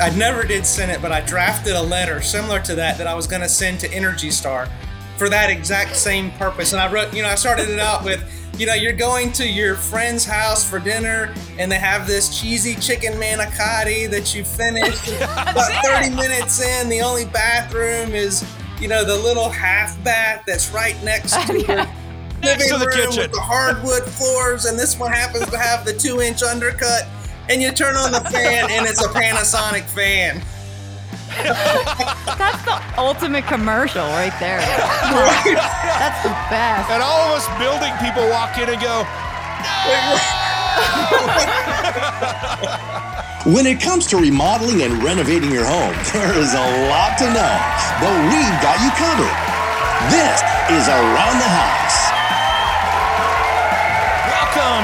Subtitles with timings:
[0.00, 3.14] I never did send it, but I drafted a letter similar to that that I
[3.14, 4.68] was going to send to Energy Star
[5.16, 6.72] for that exact same purpose.
[6.72, 8.22] And I wrote, you know, I started it out with,
[8.56, 12.76] you know, you're going to your friend's house for dinner and they have this cheesy
[12.76, 15.08] chicken manicotti that you finished.
[15.16, 18.48] About 30 minutes in, the only bathroom is,
[18.80, 21.86] you know, the little half bath that's right next to your
[22.42, 23.22] living to the room kitchen.
[23.22, 24.66] with the hardwood floors.
[24.66, 27.08] And this one happens to have the two inch undercut.
[27.48, 30.42] And you turn on the fan and it's a Panasonic fan.
[31.28, 34.60] That's the ultimate commercial right there.
[34.60, 36.90] That's the best.
[36.90, 39.04] And all of us building people walk in and go,
[43.46, 47.54] When it comes to remodeling and renovating your home, there is a lot to know,
[47.96, 49.36] but we've got you covered.
[50.12, 52.07] This is Around the House.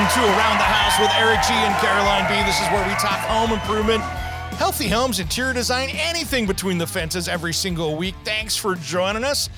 [0.05, 2.35] Welcome to Around the House with Eric G and Caroline B.
[2.47, 4.03] This is where we talk home improvement,
[4.59, 8.15] healthy homes, interior design, anything between the fences every single week.
[8.23, 9.49] Thanks for joining us.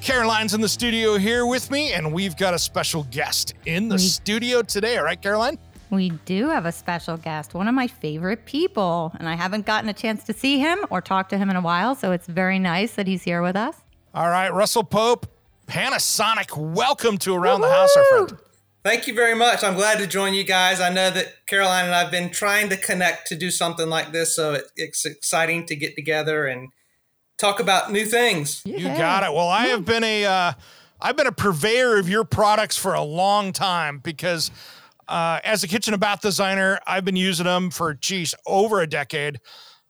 [0.00, 3.96] Caroline's in the studio here with me, and we've got a special guest in the
[3.96, 4.98] We- studio today.
[4.98, 5.58] All right, Caroline?
[5.90, 9.88] We do have a special guest, one of my favorite people, and I haven't gotten
[9.90, 12.60] a chance to see him or talk to him in a while, so it's very
[12.60, 13.74] nice that he's here with us.
[14.14, 15.26] All right, Russell Pope,
[15.66, 16.56] Panasonic.
[16.56, 18.38] Welcome to Around the House, our friend.
[18.84, 19.64] Thank you very much.
[19.64, 20.80] I'm glad to join you guys.
[20.80, 24.34] I know that Caroline and I've been trying to connect to do something like this,
[24.34, 26.68] so it, it's exciting to get together and
[27.38, 28.62] talk about new things.
[28.64, 29.32] You got it.
[29.32, 30.52] Well, I have been a uh,
[31.00, 34.50] I've been a purveyor of your products for a long time because
[35.08, 38.86] uh, as a kitchen and bath designer, I've been using them for geez over a
[38.86, 39.40] decade.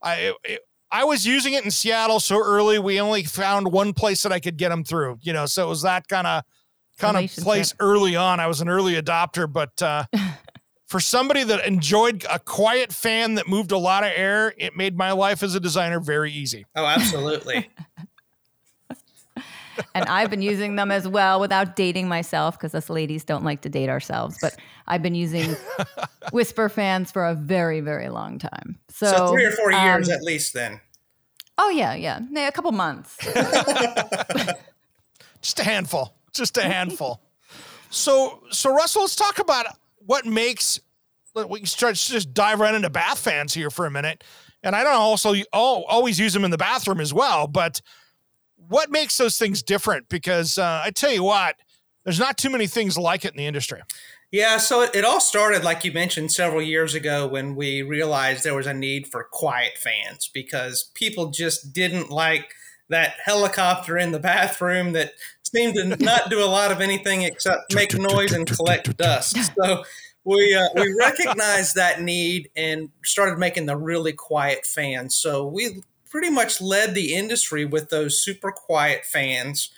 [0.02, 0.60] I it,
[0.90, 4.40] I was using it in Seattle so early we only found one place that I
[4.40, 5.18] could get them through.
[5.20, 6.42] You know, so it was that kind of
[6.98, 8.40] kind of place early on.
[8.40, 9.80] I was an early adopter, but.
[9.82, 10.04] Uh,
[10.86, 14.96] For somebody that enjoyed a quiet fan that moved a lot of air, it made
[14.96, 16.64] my life as a designer very easy.
[16.74, 17.68] Oh, absolutely.
[19.94, 23.60] And I've been using them as well without dating myself because us ladies don't like
[23.60, 24.56] to date ourselves, but
[24.88, 25.56] I've been using
[26.32, 28.78] Whisper fans for a very, very long time.
[28.90, 30.80] So, so three or four years um, at least then.
[31.58, 32.20] Oh, yeah, yeah.
[32.30, 33.16] Yeah, A couple months.
[35.42, 37.20] just a handful just a handful.
[37.90, 39.66] So so russell let's talk about
[39.98, 40.80] what makes
[41.48, 44.24] we can start just dive right into bath fans here for a minute.
[44.62, 47.80] And i don't also al- always use them in the bathroom as well but
[48.56, 50.08] what makes those things different?
[50.08, 51.56] Because uh, i tell you what
[52.04, 53.82] there's not too many things like it in the industry.
[54.30, 58.54] Yeah, so it all started, like you mentioned, several years ago when we realized there
[58.54, 62.54] was a need for quiet fans because people just didn't like
[62.90, 65.12] that helicopter in the bathroom that
[65.50, 69.36] seemed to not do a lot of anything except make noise and collect dust.
[69.56, 69.84] So
[70.24, 75.14] we uh, we recognized that need and started making the really quiet fans.
[75.14, 79.70] So we pretty much led the industry with those super quiet fans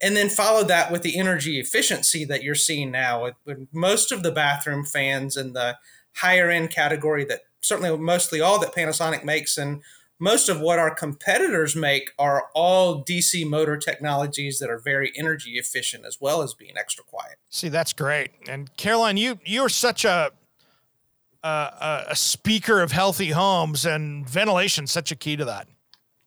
[0.00, 4.12] and then followed that with the energy efficiency that you're seeing now with, with most
[4.12, 5.76] of the bathroom fans in the
[6.16, 9.82] higher end category that certainly mostly all that Panasonic makes and
[10.30, 15.52] most of what our competitors make are all DC motor technologies that are very energy
[15.64, 17.36] efficient as well as being extra quiet.
[17.50, 20.30] see that's great and caroline you you're such a
[21.42, 25.66] a, a- a speaker of healthy homes and ventilation such a key to that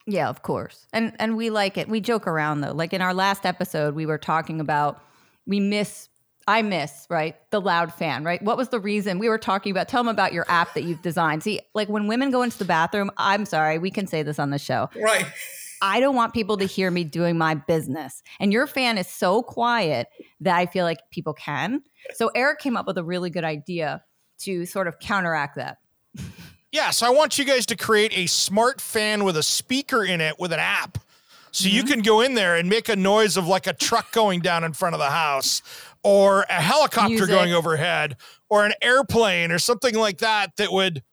[0.06, 0.88] Yeah, of course.
[0.94, 1.90] And and we like it.
[1.90, 2.72] We joke around though.
[2.82, 5.02] Like in our last episode, we were talking about
[5.46, 6.08] we miss
[6.48, 7.36] I miss, right?
[7.52, 8.42] The loud fan, right?
[8.42, 9.20] What was the reason?
[9.20, 11.44] We were talking about tell them about your app that you've designed.
[11.44, 14.50] See, like when women go into the bathroom, I'm sorry, we can say this on
[14.52, 14.90] the show.
[14.96, 15.26] Right.
[15.82, 18.24] I don't want people to hear me doing my business.
[18.40, 20.08] And your fan is so quiet
[20.40, 21.84] that I feel like people can.
[22.16, 24.04] So Eric came up with a really good idea
[24.40, 25.78] to sort of counteract that.
[26.72, 30.22] Yeah, so I want you guys to create a smart fan with a speaker in
[30.22, 30.98] it with an app.
[31.52, 31.94] So you mm-hmm.
[31.94, 34.74] can go in there and make a noise of like a truck going down in
[34.74, 35.62] front of the house
[36.08, 37.28] or a helicopter Music.
[37.28, 38.16] going overhead
[38.50, 41.04] or an airplane or something like that that would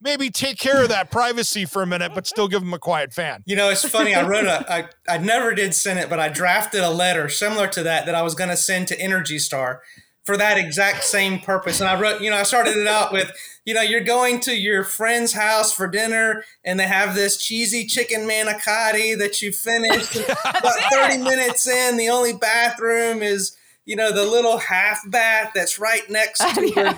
[0.00, 3.12] maybe take care of that privacy for a minute, but still give them a quiet
[3.12, 3.42] fan.
[3.46, 4.14] You know, it's funny.
[4.14, 7.66] I wrote a, I, I never did send it, but I drafted a letter similar
[7.66, 9.82] to that that I was going to send to Energy Star
[10.24, 11.80] for that exact same purpose.
[11.80, 13.32] And I wrote, you know, I started it out with,
[13.64, 17.86] you know, you're going to your friend's house for dinner and they have this cheesy
[17.86, 20.14] chicken manicotti that you finished
[20.44, 21.96] about 30 minutes in.
[21.96, 23.56] The only bathroom is,
[23.88, 26.92] you know, the little half bath that's right next to your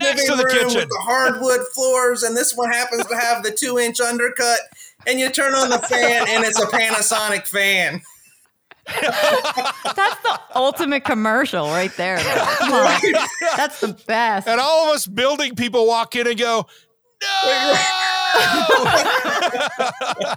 [0.00, 0.80] Next to living the room kitchen.
[0.82, 2.22] with the hardwood floors.
[2.22, 4.60] And this one happens to have the two inch undercut.
[5.08, 8.00] And you turn on the fan and it's a Panasonic fan.
[8.86, 12.18] That's the ultimate commercial right there.
[12.18, 12.44] though.
[12.58, 13.00] Come on.
[13.56, 14.46] That's the best.
[14.46, 16.66] And all of us building people walk in and go,
[17.20, 17.74] no!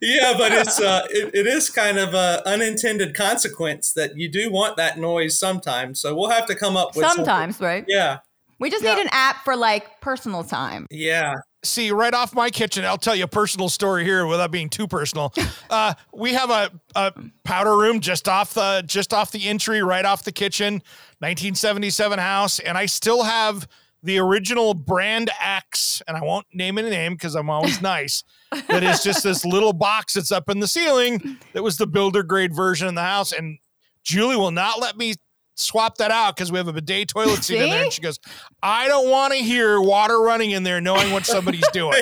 [0.00, 4.50] yeah, but it's uh, it, it is kind of a unintended consequence that you do
[4.50, 6.00] want that noise sometimes.
[6.00, 7.24] So we'll have to come up with something.
[7.24, 7.84] Sometimes, right?
[7.88, 8.18] Yeah,
[8.58, 10.86] We just need an app for like personal time.
[10.90, 11.34] yeah.
[11.62, 14.86] See, right off my kitchen, I'll tell you a personal story here without being too
[14.86, 15.32] personal.
[15.70, 17.12] Uh, we have a, a
[17.42, 20.74] powder room just off the just off the entry, right off the kitchen,
[21.18, 23.66] 1977 house, and I still have
[24.04, 28.22] the original brand X, and I won't name any name because I'm always nice.
[28.68, 32.22] that is just this little box that's up in the ceiling that was the builder
[32.22, 33.58] grade version in the house, and
[34.04, 35.14] Julie will not let me
[35.56, 38.18] swap that out because we have a bidet toilet seat in there, and she goes,
[38.62, 41.94] "I don't want to hear water running in there, knowing what somebody's doing."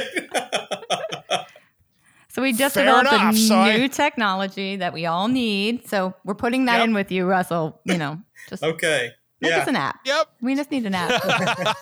[2.29, 5.87] So we just Fair developed enough, a so I- new technology that we all need.
[5.87, 6.85] So we're putting that Yep.
[6.89, 7.81] in with you, Russell.
[7.85, 8.19] You know,
[8.49, 9.11] just Okay.
[9.43, 9.69] Make us Yeah.
[9.69, 10.00] an app.
[10.06, 10.27] Yep.
[10.41, 11.77] We just need an app.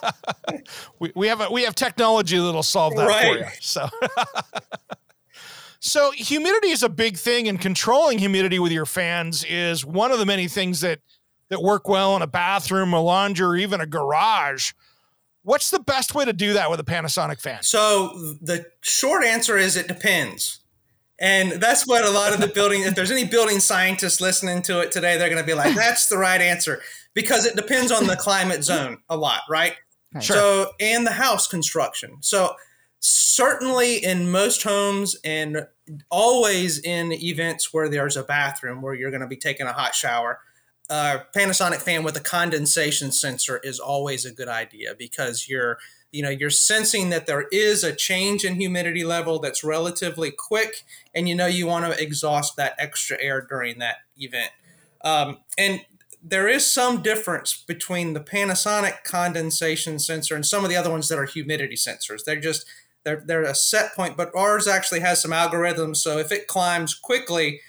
[0.98, 3.44] we, we have a, we have technology that'll solve that for you.
[3.60, 3.88] So,
[5.80, 10.18] so humidity is a big thing, and controlling humidity with your fans is one of
[10.18, 11.00] the many things that
[11.48, 14.72] that work well in a bathroom, a laundry, or even a garage.
[15.42, 17.62] What's the best way to do that with a Panasonic fan?
[17.62, 18.10] So
[18.40, 20.60] the short answer is it depends.
[21.18, 24.80] And that's what a lot of the building, if there's any building scientists listening to
[24.80, 26.80] it today, they're going to be like, that's the right answer
[27.14, 29.74] because it depends on the climate zone a lot, right?
[30.14, 30.24] Right.
[30.24, 32.18] So, and the house construction.
[32.20, 32.54] So,
[33.00, 35.66] certainly in most homes and
[36.10, 39.94] always in events where there's a bathroom where you're going to be taking a hot
[39.94, 40.40] shower,
[40.90, 45.78] a Panasonic fan with a condensation sensor is always a good idea because you're
[46.10, 50.82] you know you're sensing that there is a change in humidity level that's relatively quick
[51.14, 54.50] and you know you want to exhaust that extra air during that event
[55.04, 55.80] um, and
[56.22, 61.08] there is some difference between the Panasonic condensation sensor and some of the other ones
[61.08, 62.24] that are humidity sensors.
[62.24, 62.66] They're just
[63.04, 65.96] they're they're a set point, but ours actually has some algorithms.
[65.96, 67.60] So if it climbs quickly,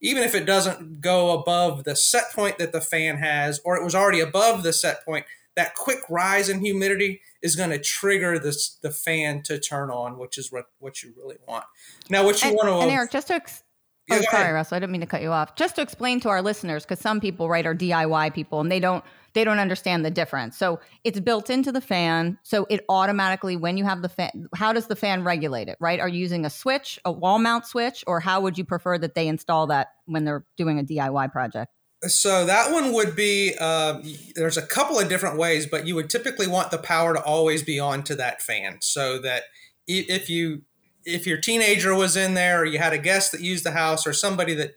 [0.00, 3.84] even if it doesn't go above the set point that the fan has, or it
[3.84, 5.26] was already above the set point,
[5.56, 10.18] that quick rise in humidity is going to trigger this the fan to turn on,
[10.18, 11.64] which is what what you really want.
[12.08, 13.62] Now, what you and, want to and Eric, just to ex-
[14.08, 14.54] Yeah, oh, sorry, ahead.
[14.54, 15.56] Russell, I didn't mean to cut you off.
[15.56, 18.80] Just to explain to our listeners, because some people, right, are DIY people and they
[18.80, 19.04] don't
[19.34, 20.56] they don't understand the difference.
[20.56, 22.38] So it's built into the fan.
[22.42, 25.76] So it automatically, when you have the fan, how does the fan regulate it?
[25.78, 26.00] Right?
[26.00, 29.14] Are you using a switch, a wall mount switch, or how would you prefer that
[29.14, 31.70] they install that when they're doing a DIY project?
[32.02, 34.00] So that one would be uh,
[34.36, 37.62] there's a couple of different ways, but you would typically want the power to always
[37.62, 39.44] be on to that fan, so that
[39.86, 40.62] if you
[41.06, 44.06] if your teenager was in there, or you had a guest that used the house,
[44.06, 44.74] or somebody that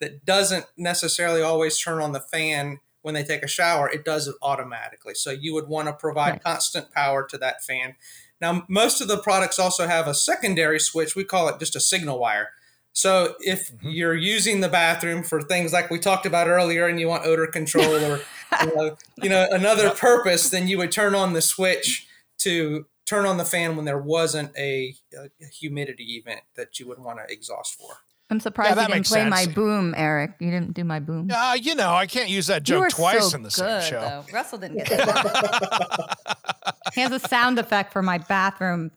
[0.00, 4.28] that doesn't necessarily always turn on the fan when they take a shower, it does
[4.28, 5.14] it automatically.
[5.14, 6.44] So you would want to provide Right.
[6.44, 7.96] constant power to that fan.
[8.40, 11.16] Now, most of the products also have a secondary switch.
[11.16, 12.50] We call it just a signal wire.
[12.92, 13.88] So if mm-hmm.
[13.90, 17.46] you're using the bathroom for things like we talked about earlier, and you want odor
[17.46, 18.20] control or
[18.64, 22.06] you know, you know another purpose, then you would turn on the switch
[22.38, 26.98] to turn on the fan when there wasn't a, a humidity event that you would
[26.98, 27.88] want to exhaust for.
[28.30, 30.32] I'm surprised that you didn't makes play my boom, Eric.
[30.38, 31.30] You didn't do my boom.
[31.32, 34.00] Uh, you know, I can't use that joke twice so in the same show.
[34.00, 34.24] though.
[34.34, 36.76] Russell didn't get that.
[36.94, 38.90] he has a sound effect for my bathroom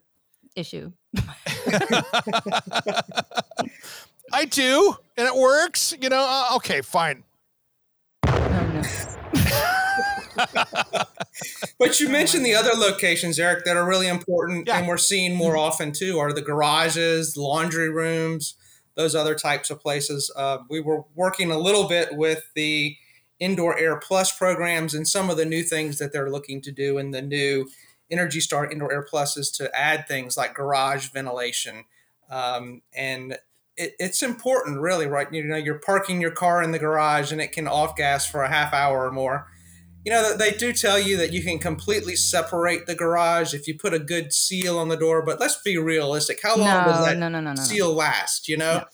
[0.54, 0.92] issue.
[4.34, 5.94] I do, and it works.
[5.98, 7.24] You know, uh, okay, fine.
[8.26, 9.21] Oh, no.
[11.78, 14.78] But you mentioned the other locations, Eric, that are really important Yeah.
[14.78, 18.54] and we're seeing more often too are the garages, laundry rooms,
[18.94, 20.30] those other types of places.
[20.36, 22.96] Uh, we were working a little bit with the
[23.40, 26.98] Indoor Air Plus programs and some of the new things that they're looking to do
[26.98, 27.68] in the new
[28.10, 31.84] Energy Star Indoor Air Plus is to add things like garage ventilation.
[32.30, 33.38] Um, and
[33.76, 35.32] it, it's important, really, right?
[35.32, 38.42] You know, you're parking your car in the garage and it can off gas for
[38.42, 39.48] a half hour or more
[40.04, 43.78] you know, they do tell you that you can completely separate the garage if you
[43.78, 45.24] put a good seal on the door.
[45.24, 46.40] But let's be realistic.
[46.42, 47.62] How long No, does that no, no, no, no, no.
[47.62, 48.48] seal last?
[48.48, 48.84] You know?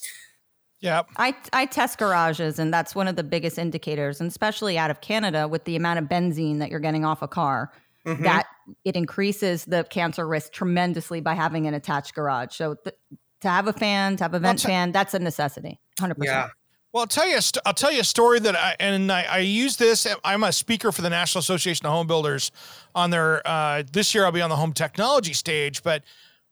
[0.80, 1.02] Yeah.
[1.16, 5.00] I, I test garages, and that's one of the biggest indicators, and especially out of
[5.00, 7.72] Canada with the amount of benzene that you're getting off a car,
[8.06, 8.22] Mhm.
[8.22, 8.46] that
[8.84, 12.54] it increases the cancer risk tremendously by having an attached garage.
[12.56, 12.94] So th-
[13.40, 15.80] to have a fan, to have a vent t- fan, that's a necessity.
[16.00, 16.24] 100%.
[16.24, 16.48] yeah.
[16.92, 17.40] Well, I'll tell you.
[17.40, 20.06] st- I'll tell you a story that I and I, I use this.
[20.24, 22.50] I'm a speaker for the National Association of Home Builders
[22.94, 24.24] on their uh, this year.
[24.24, 26.02] I'll be on the home technology stage, but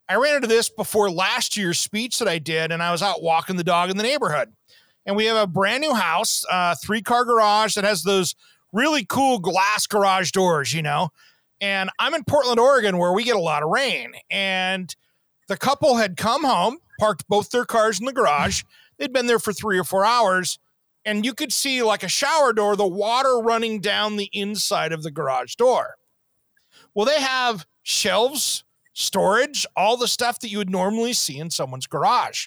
[0.09, 3.23] I ran into this before last year's speech that I did, and I was out
[3.23, 4.53] walking the dog in the neighborhood,
[5.07, 8.35] and we have a brand new house, uh, three car garage that has those
[8.75, 11.09] really cool glass garage doors, you know.
[11.63, 14.95] And I'm in Portland, Oregon, where we get a lot of rain, and
[15.49, 18.65] the couple had come home, parked both their cars in the garage.
[18.99, 20.59] They'd been there for three or four hours,
[21.05, 25.03] and you could see like a shower door, the water running down the inside of
[25.03, 25.97] the garage door.
[26.95, 31.87] Well, they have shelves, storage, all the stuff that you would normally see in someone's
[31.87, 32.47] garage.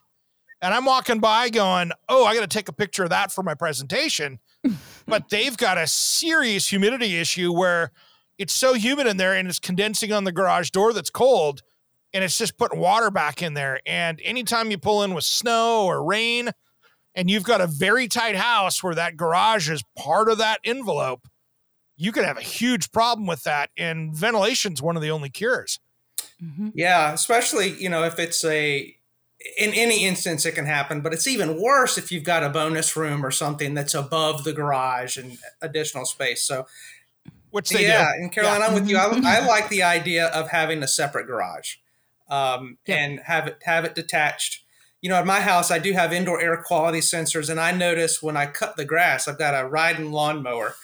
[0.61, 3.43] And I'm walking by going, oh, I got to take a picture of that for
[3.43, 4.39] my presentation.
[5.07, 7.91] but they've got a serious humidity issue where
[8.37, 11.61] it's so humid in there and it's condensing on the garage door that's cold
[12.13, 13.79] and it's just putting water back in there.
[13.85, 16.51] And anytime you pull in with snow or rain,
[17.15, 21.27] and you've got a very tight house where that garage is part of that envelope,
[21.97, 23.71] you could have a huge problem with that.
[23.77, 25.79] And ventilation's one of the only cures.
[26.41, 26.71] Mhm.
[26.73, 28.95] Yeah, especially you know if it's a
[29.57, 32.95] in any instance it can happen, but it's even worse if you've got a bonus
[32.95, 36.41] room or something that's above the garage and additional space.
[36.41, 36.67] So
[37.51, 38.23] Which they yeah, do.
[38.23, 38.97] and Caroline, I'm with you.
[38.97, 41.75] I, I like the idea of having a separate garage
[42.29, 42.95] um, Yeah.
[42.95, 44.63] and have it have it detached.
[45.01, 48.21] You know, at my house, I do have indoor air quality sensors, and I notice
[48.21, 50.75] when I cut the grass, I've got a riding lawnmower,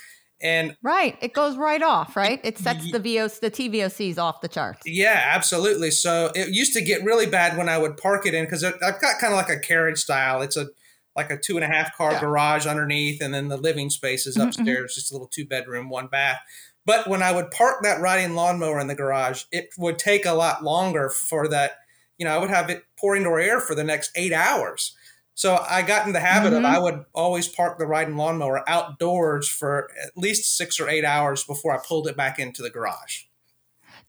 [0.42, 1.18] and Right.
[1.22, 2.40] It goes right off, right?
[2.44, 4.82] It sets the VOC, the TVOCs off the charts.
[4.86, 5.92] Yeah, absolutely.
[5.92, 8.80] So it used to get really bad when I would park it in because I've
[8.80, 10.42] got kind of like a carriage style.
[10.42, 10.68] It's a
[11.18, 12.20] like a two and a half car Yeah.
[12.22, 14.48] garage underneath, and then the living space is Mhm, mhm.
[14.48, 16.42] upstairs, just a little two bedroom, one bath.
[16.86, 20.34] But when I would park that riding lawnmower in the garage, it would take a
[20.34, 21.80] lot longer for that.
[22.18, 24.96] You know, I would have it pour indoor air for the next eight hours.
[25.34, 26.60] So I got in the habit Mhm.
[26.60, 31.04] of I would always park the riding lawnmower outdoors for at least six or eight
[31.04, 33.24] hours before I pulled it back into the garage.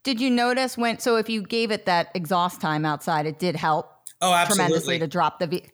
[0.04, 3.56] Did you notice when, so if you gave it that exhaust time outside, it did
[3.56, 3.90] help
[4.20, 4.64] Oh, absolutely.
[4.64, 5.64] tremendously to drop the V.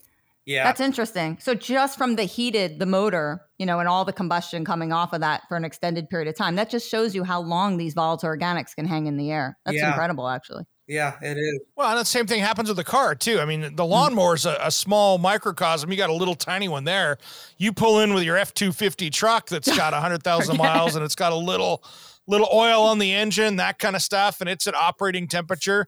[0.44, 0.64] yeah.
[0.64, 1.38] That's interesting.
[1.40, 5.12] So just from the heated, the motor, you know, and all the combustion coming off
[5.12, 7.94] of that for an extended period of time, that just shows you how long these
[7.94, 9.56] volatile organics can hang in the air.
[9.64, 9.88] That's Yeah.
[9.88, 10.64] incredible, actually.
[10.88, 11.60] Yeah, it is.
[11.76, 13.38] Well, and the same thing happens with the car too.
[13.40, 13.90] I mean, the hmm.
[13.90, 15.90] lawnmower's a, a small microcosm.
[15.90, 17.18] You got a little tiny one there.
[17.56, 21.04] You pull in with your F two fifty truck that's got hundred thousand miles and
[21.04, 21.84] it's got a little
[22.26, 25.86] little oil on the engine, that kind of stuff, and it's at operating temperature.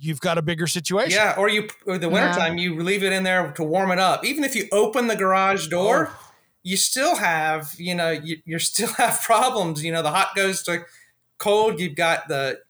[0.00, 1.12] You've got a bigger situation.
[1.12, 4.24] Yeah, or you or the wintertime you leave it in there to warm it up.
[4.24, 6.10] Even if you open the garage door,
[6.62, 9.84] you still have, you know, you, you still have problems.
[9.84, 10.84] You know, the hot goes to
[11.38, 11.78] cold.
[11.80, 12.60] You've got the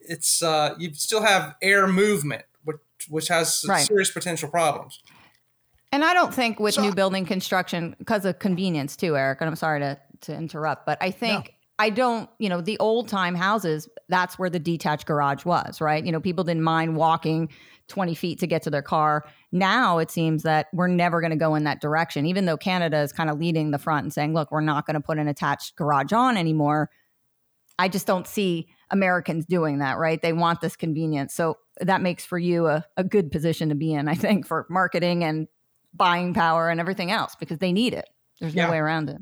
[0.00, 2.76] it's uh you still have air movement, which
[3.08, 3.86] which has Right.
[3.86, 5.00] serious potential problems.
[5.92, 9.48] And I don't think with So- new building construction, because of convenience too, Eric, and
[9.48, 13.34] I'm sorry to, to interrupt, but I think I don't, you know, the old time
[13.36, 16.04] houses, that's where the detached garage was, right?
[16.04, 17.50] You know, people didn't mind walking
[17.88, 19.24] 20 feet to get to their car.
[19.52, 22.98] Now it seems that we're never going to go in that direction, even though Canada
[23.00, 25.28] is kind of leading the front and saying, look, we're not going to put an
[25.28, 26.90] attached garage on anymore.
[27.78, 30.20] I just don't see Americans doing that, right?
[30.20, 31.34] They want this convenience.
[31.34, 34.66] So that makes for you a, a good position to be in, I think, for
[34.68, 35.46] marketing and
[35.94, 38.08] buying power and everything else because they need it.
[38.40, 38.70] There's no Yeah.
[38.70, 39.18] way around it.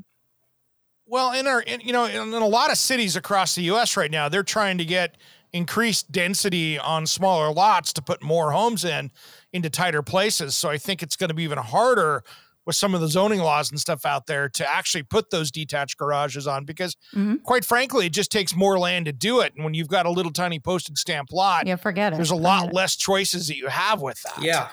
[1.07, 3.95] Well, in our, in, you know, in, in a lot of cities across the U.S.
[3.97, 5.15] right now, they're trying to get
[5.53, 9.11] increased density on smaller lots to put more homes in
[9.53, 10.55] into tighter places.
[10.55, 12.23] So I think it's going to be even harder
[12.65, 15.97] with some of the zoning laws and stuff out there to actually put those detached
[15.97, 17.41] garages on because, Mhm.
[17.43, 19.53] quite frankly, it just takes more land to do it.
[19.55, 22.17] And when you've got a little tiny postage stamp lot, Yeah, forget it.
[22.17, 24.43] there's a lot less choices that you have with that.
[24.43, 24.67] Yeah,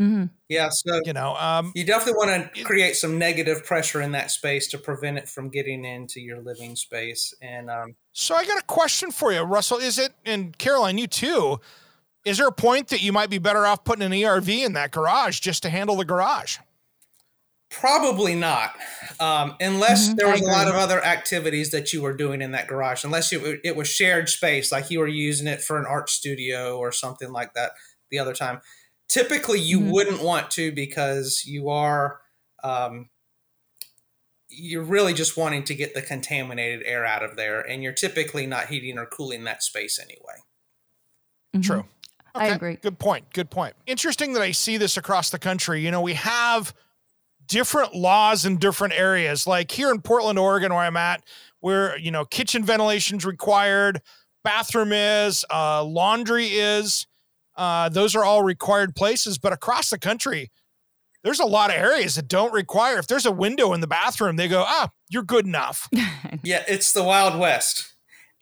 [0.00, 0.68] hmm yeah.
[0.70, 4.66] So You know, um, you definitely want to create some negative pressure in that space
[4.68, 7.32] to prevent it from getting into your living space.
[7.40, 9.78] And um, So I got a question for you, Russell.
[9.78, 11.60] Is it and Caroline, you too?
[12.24, 14.90] Is there a point that you might be better off putting an ERV in that
[14.90, 16.58] garage just to handle the garage?
[17.70, 18.74] Probably not,
[19.20, 22.50] um, unless Mhm, there was a lot of other activities that you were doing in
[22.50, 23.04] that garage.
[23.04, 26.76] Unless it, it was shared space, like you were using it for an art studio
[26.78, 27.70] or something like that.
[28.10, 28.60] The other time,
[29.10, 29.90] typically you Mhm.
[29.90, 32.20] wouldn't want to because you are,
[32.62, 33.10] um,
[34.48, 38.46] you're really just wanting to get the contaminated air out of there, and you're typically
[38.46, 40.36] not heating or cooling that space anyway.
[41.54, 41.62] Mhm.
[41.64, 41.88] True.
[42.36, 42.76] I agree.
[42.76, 43.32] Good point.
[43.32, 43.74] Good point.
[43.86, 45.80] Interesting that I see this across the country.
[45.84, 46.72] You know, we have
[47.46, 49.48] different laws in different areas.
[49.48, 51.24] Like here in Portland, Oregon, where I'm at,
[51.58, 54.00] where you know kitchen ventilation's required,
[54.44, 57.08] bathroom is, uh, laundry is.
[57.60, 59.36] Uh, those are all required places.
[59.36, 60.50] But across the country,
[61.22, 62.98] there's a lot of areas that don't require.
[62.98, 65.88] If there's a window in the bathroom, they go, ah, you're good enough.
[66.42, 67.92] Yeah, it's the Wild West.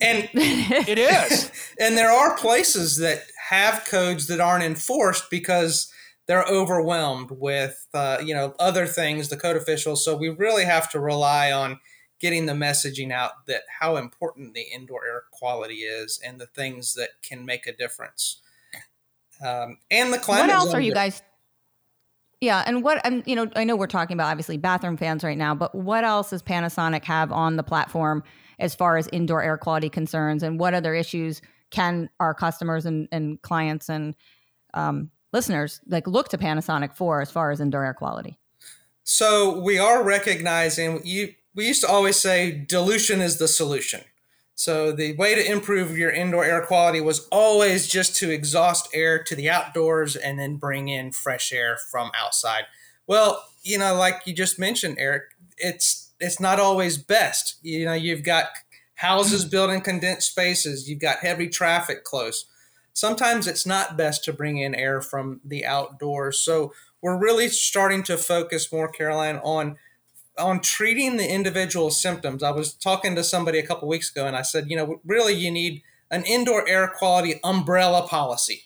[0.00, 1.50] And It is.
[1.80, 5.92] and there are places that have codes that aren't enforced because
[6.28, 10.88] they're overwhelmed with uh, you know other things the code officials so we really have
[10.90, 11.80] to rely on
[12.20, 16.94] getting the messaging out that how important the indoor air quality is and the things
[16.94, 18.42] that can make a difference
[19.44, 21.22] um, and the climate what else are you guys?
[22.40, 25.36] Yeah, and what I'm, you know, I know we're talking about obviously bathroom fans right
[25.36, 28.22] now, but what else does Panasonic have on the platform
[28.60, 31.40] as far as indoor air quality concerns, and what other issues
[31.70, 34.14] can our customers and, and clients and
[34.74, 38.38] um, listeners like look to Panasonic for as far as indoor air quality?
[39.02, 41.34] So we are recognizing you.
[41.54, 44.02] We used to always say dilution is the solution.
[44.58, 49.22] So the way to improve your indoor air quality was always just to exhaust air
[49.22, 52.64] to the outdoors and then bring in fresh air from outside.
[53.06, 57.58] Well, you know, like you just mentioned, Eric, it's it's not always best.
[57.62, 58.46] You know, you've got
[58.94, 59.50] houses mm.
[59.52, 60.90] built in condensed spaces.
[60.90, 62.44] You've got heavy traffic close.
[62.92, 66.40] Sometimes it's not best to bring in air from the outdoors.
[66.40, 69.76] So we're really starting to focus more, Caroline, on
[70.38, 72.42] on treating the individual symptoms.
[72.42, 75.34] I was talking to somebody a couple weeks ago, and I said, you know, really,
[75.34, 78.64] you need an indoor air quality umbrella policy,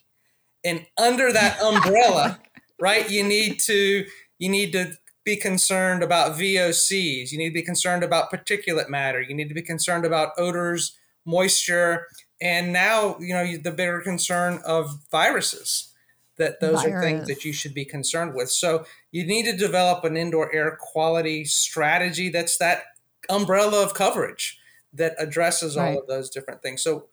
[0.65, 2.41] and under that umbrella,
[2.81, 4.05] right, you need to
[4.39, 4.93] you need to
[5.25, 7.31] be concerned about VOCs.
[7.31, 9.21] You need to be concerned about particulate matter.
[9.21, 12.07] You need to be concerned about odors, moisture,
[12.41, 15.92] and now you know the bigger concern of viruses
[16.39, 18.51] that those are things that you should be concerned with.
[18.51, 22.85] So you need to develop an indoor air quality strategy that's that
[23.29, 24.59] umbrella of coverage
[24.95, 26.83] that addresses all of those different things.
[26.83, 27.09] So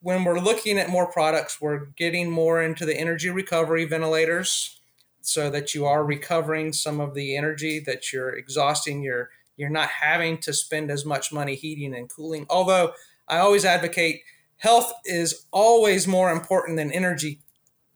[0.00, 4.80] when we're looking at more products, we're getting more into the energy recovery ventilators
[5.20, 9.88] so that you are recovering some of the energy that you're exhausting you're you're not
[9.88, 12.46] having to spend as much money heating and cooling.
[12.48, 12.92] Although
[13.26, 14.22] I always advocate
[14.56, 17.40] health is always more important than energy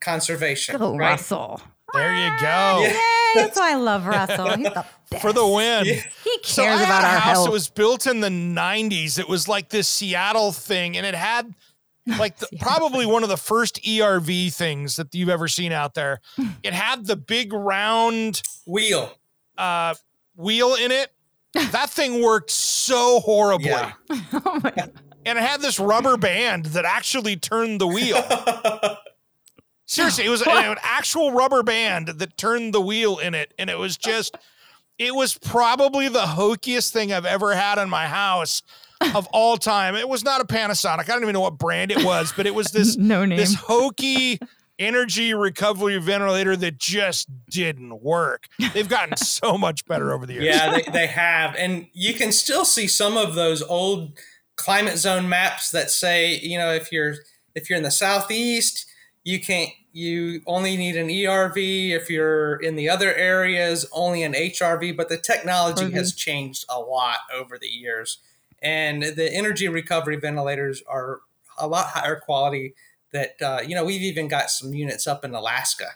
[0.02, 0.76] conservation.
[0.78, 1.12] Go right?
[1.12, 1.60] Russell!
[1.94, 2.80] There you go.
[2.82, 2.88] Yeah.
[2.92, 2.96] Yay!
[3.34, 4.56] That's why I love Russell.
[4.56, 5.20] He's the best.
[5.22, 5.84] For the win.
[5.86, 6.00] Yeah.
[6.24, 7.46] he cares had about our house health.
[7.46, 9.18] that was built in the 90s.
[9.18, 11.54] It was like this Seattle thing, and it had
[12.18, 16.20] like the, probably one of the first ERV things that you've ever seen out there.
[16.62, 19.12] It had the big round Wheel.
[19.58, 19.94] uh,
[20.36, 21.10] wheel in it.
[21.72, 23.66] That thing worked so horribly.
[23.68, 23.92] Yeah.
[24.10, 24.92] oh my God.
[25.26, 28.16] And it had this rubber band that actually turned the wheel.
[29.86, 33.52] Seriously, it was an actual rubber band that turned the wheel in it.
[33.58, 34.36] And it was just,
[34.98, 38.62] it was probably the hokiest thing I've ever had in my house
[39.14, 39.94] of all time.
[39.96, 41.00] It was not a Panasonic.
[41.00, 43.36] I don't even know what brand it was, but it was this No name.
[43.36, 44.38] this hokey
[44.78, 48.46] energy recovery ventilator that just didn't work.
[48.72, 50.44] They've gotten so much better over the years.
[50.46, 51.54] yeah, they, they have.
[51.56, 54.18] And you can still see some of those old
[54.56, 57.14] climate zone maps that say, you know, if you're
[57.54, 58.86] if you're in the southeast,
[59.24, 61.90] you can't you only need an ERV.
[61.90, 64.96] If you're in the other areas, only an HRV.
[64.96, 65.92] But the technology RV.
[65.92, 68.18] has changed a lot over the years.
[68.62, 71.20] And the energy recovery ventilators are
[71.58, 72.74] a lot higher quality
[73.12, 75.88] that uh, you know, we've even got some units up in Alaska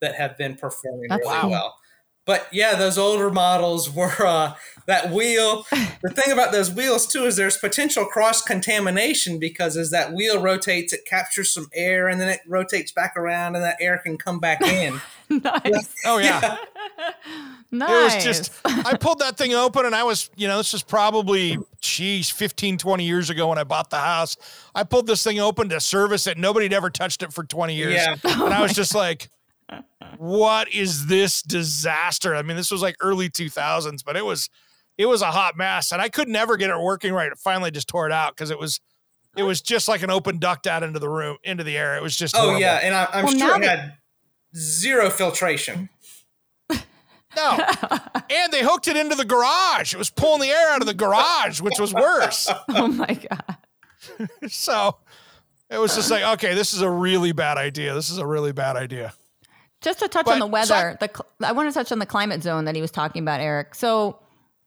[0.00, 1.50] that have been performing That's really cool.
[1.50, 1.76] well.
[2.24, 4.54] But yeah, those older models were uh,
[4.86, 5.66] that wheel.
[6.02, 10.42] The thing about those wheels too is there's potential cross contamination because as that wheel
[10.42, 14.18] rotates, it captures some air and then it rotates back around and that air can
[14.18, 15.00] come back in.
[15.30, 15.94] nice.
[16.04, 16.56] Oh, yeah.
[17.70, 17.90] nice.
[18.12, 20.82] It was just, I pulled that thing open and I was, you know, this was
[20.82, 24.36] probably, geez, 15, 20 years ago when I bought the house.
[24.74, 26.36] I pulled this thing open to service it.
[26.36, 27.94] Nobody had ever touched it for 20 years.
[27.94, 28.16] Yeah.
[28.24, 29.30] And I was just like,
[30.22, 32.34] what is this disaster?
[32.36, 34.48] I mean, this was like early 2000s, but it was,
[34.96, 37.30] it was a hot mess and I could never get it working right.
[37.32, 38.80] I finally just tore it out because it was,
[39.36, 41.96] it was just like an open duct out into the room, into the air.
[41.96, 42.60] It was just, Oh horrible.
[42.60, 43.94] yeah, and I, I'm Well, sure now it had
[44.54, 45.88] zero filtration.
[47.34, 47.58] No.
[48.30, 49.94] and they hooked it into the garage.
[49.94, 52.48] It was pulling the air out of the garage, which was worse.
[52.68, 54.28] oh my god.
[54.48, 54.96] So
[55.70, 57.94] it was just like, okay, this is a really bad idea.
[57.94, 59.14] This is a really bad idea.
[59.82, 61.98] Just to touch But- on the so I- weather, the I want to touch on
[61.98, 63.74] the climate zone that he was talking about, Eric.
[63.74, 64.18] So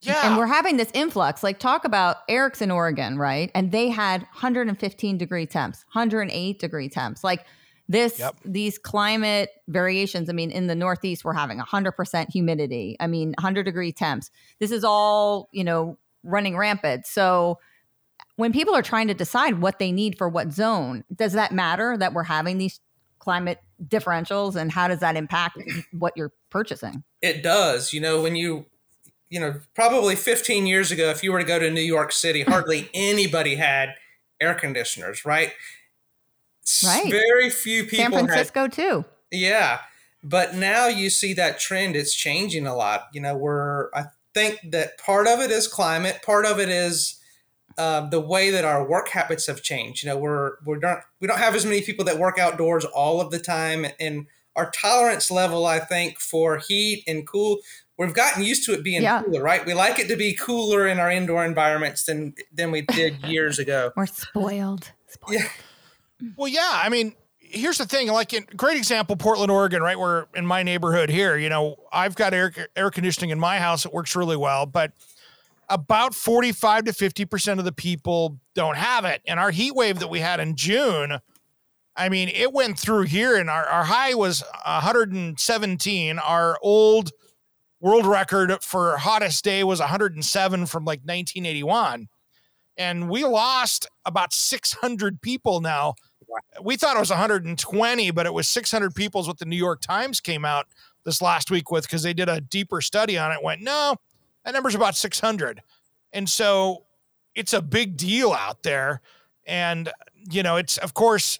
[0.02, 0.20] Yeah.
[0.28, 1.42] And we're having this influx.
[1.42, 3.50] Like, talk about Eric's in Oregon, right?
[3.56, 7.24] And they had 115 degree temps, 108 degree temps.
[7.24, 7.44] Like,
[7.88, 8.36] this, Yep.
[8.46, 10.30] these climate variations.
[10.30, 12.98] I mean, in the Northeast, we're having 100% humidity.
[13.00, 14.30] I mean, 100 degree temps.
[14.60, 17.08] This is all, you know, running rampant.
[17.08, 17.58] So,
[18.36, 21.96] when people are trying to decide what they need for what zone, does that matter
[21.98, 22.80] that we're having these
[23.26, 25.58] climate differentials and how does that impact
[25.92, 27.04] what you're purchasing?
[27.24, 27.92] It does.
[27.92, 28.68] You know, when you,
[29.30, 32.44] you know, probably 15 years ago, if you were to go to New York City,
[32.48, 33.96] hardly anybody had
[34.40, 35.52] air conditioners, right?
[36.86, 37.12] Right.
[37.12, 39.06] Very few people San had Francisco too.
[39.32, 39.80] Yeah.
[40.24, 43.08] But now you see that trend, it's changing a lot.
[43.12, 47.20] You know, we're, I think that part of it is climate, part of it is
[47.78, 50.04] uh, the way that our work habits have changed.
[50.04, 53.20] You know, we're, we're not, we don't have as many people that work outdoors all
[53.22, 53.86] of the time.
[54.00, 57.58] And our tolerance level, I think, for heat and cool,
[57.98, 59.22] we've gotten used to it being Yeah.
[59.24, 59.66] cooler, right?
[59.66, 63.60] We like it to be cooler in our indoor environments than, than we did years
[63.60, 63.92] ago.
[63.96, 64.92] We're spoiled.
[65.08, 65.42] spoiled.
[65.42, 65.48] Yeah.
[66.38, 66.72] Well, yeah.
[66.84, 68.08] I mean, here's the thing.
[68.08, 70.00] Like, in, great example, Portland, Oregon, right?
[70.00, 73.86] Where in my neighborhood here, you know, I've got air air conditioning in my house.
[73.86, 74.94] It works really well, but
[75.70, 79.22] about 45 to 50 percent of the people don't have it.
[79.26, 81.20] And our heat wave that we had in June,
[81.96, 86.20] I mean, it went through here, and our our high was 117.
[86.20, 87.12] Our old
[87.80, 92.08] world record for hottest day was 107 from like 1981
[92.78, 95.96] and we lost about 600 people now.
[96.62, 99.82] We thought it was 120, but it was 600 people is what the New York
[99.82, 100.68] Times came out
[101.06, 103.44] this last week with because they did a deeper study on it.
[103.44, 103.96] Went, no,
[104.46, 105.62] that number's about 600.
[106.14, 106.86] And so
[107.34, 109.02] it's a big deal out there.
[109.46, 109.92] And,
[110.32, 111.40] you know, it's, of course,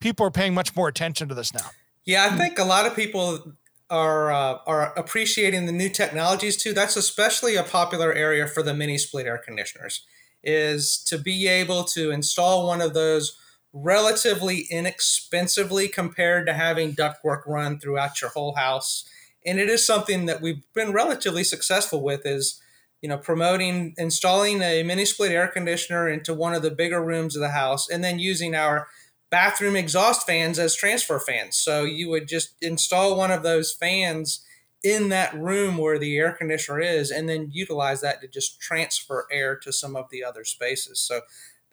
[0.00, 1.70] people are paying much more attention to this now.
[2.04, 3.54] Yeah, I think a lot of people
[3.90, 6.72] are uh, are appreciating the new technologies too.
[6.72, 10.04] That's especially a popular area for the mini split air conditioners.
[10.42, 13.38] Is to be able to install one of those
[13.72, 19.04] relatively inexpensively compared to having ductwork run throughout your whole house.
[19.46, 22.24] And it is something that we've been relatively successful with.
[22.24, 22.60] Is
[23.00, 27.36] you know promoting installing a mini split air conditioner into one of the bigger rooms
[27.36, 28.88] of the house, and then using our
[29.30, 31.56] bathroom exhaust fans as transfer fans.
[31.56, 34.44] So you would just install one of those fans
[34.84, 39.26] in that room where the air conditioner is and then utilize that to just transfer
[39.32, 41.00] air to some of the other spaces.
[41.00, 41.22] So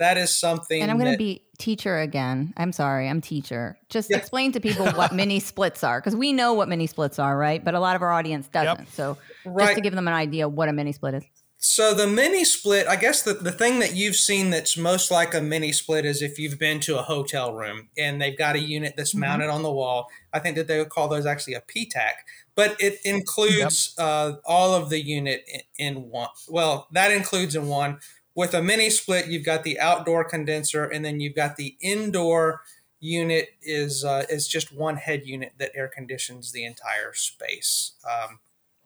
[0.01, 2.53] that is something And I'm going to be teacher again.
[2.57, 3.77] I'm sorry, I'm teacher.
[3.89, 4.17] Just Yeah.
[4.17, 7.63] explain to people what mini splits are because we know what mini splits are, right?
[7.63, 8.91] But a lot of our audience doesn't.
[8.93, 9.75] So just Right.
[9.75, 11.23] to give them an idea what a mini split is.
[11.63, 15.35] So the mini split, I guess the, the thing that you've seen that's most like
[15.35, 18.59] a mini split is if you've been to a hotel room and they've got a
[18.59, 20.07] unit that's mounted on the wall.
[20.33, 22.13] I think that they would call those actually a PTAC,
[22.55, 25.45] but it includes uh, all of the unit
[25.77, 26.29] in, in one.
[26.49, 27.99] Well, that includes in one.
[28.35, 32.61] With a mini split, you've got the outdoor condenser, and then you've got the indoor
[32.99, 37.93] unit is uh, is just one head unit that air conditions the entire space.
[38.09, 38.39] Um,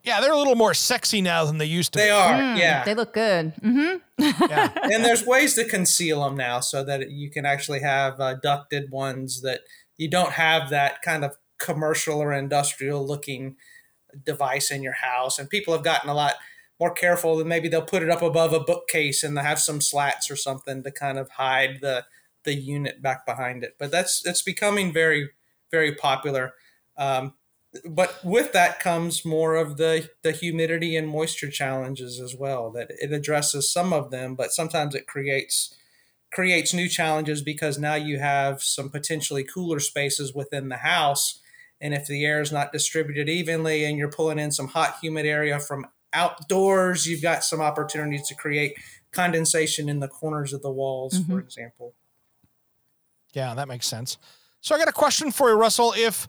[0.04, 2.04] Yeah, they're a little more sexy now than they used to be.
[2.04, 2.14] they be.
[2.14, 2.84] are, Mm, yeah.
[2.86, 3.54] They look good.
[3.62, 4.72] hmm Yeah.
[4.84, 8.90] and there's ways to conceal them now so that you can actually have uh, ducted
[8.90, 9.62] ones that
[9.98, 13.58] you don't have that kind of commercial or industrial looking
[14.26, 16.36] device in your house and people have gotten a lot
[16.80, 20.30] more careful and maybe they'll put it up above a bookcase and have some slats
[20.30, 22.06] or something to kind of hide the
[22.44, 23.76] the unit back behind it.
[23.80, 25.30] But that's it's becoming very
[25.72, 26.54] very popular.
[26.98, 27.34] Um,
[27.90, 32.90] but with that comes more of the the humidity and moisture challenges as well that
[32.90, 35.76] it addresses some of them but sometimes it creates
[36.36, 41.40] creates new challenges because now you have some potentially cooler spaces within the house.
[41.80, 45.26] And if the air is not distributed evenly and you're pulling in some hot humid
[45.26, 48.76] area from outdoors you've got some opportunities to create
[49.12, 51.40] condensation in the corners of the walls for mm-hmm.
[51.40, 51.94] example
[53.34, 54.18] Yeah, that makes sense.
[54.62, 55.94] So I got a question for you, Russell.
[55.96, 56.26] If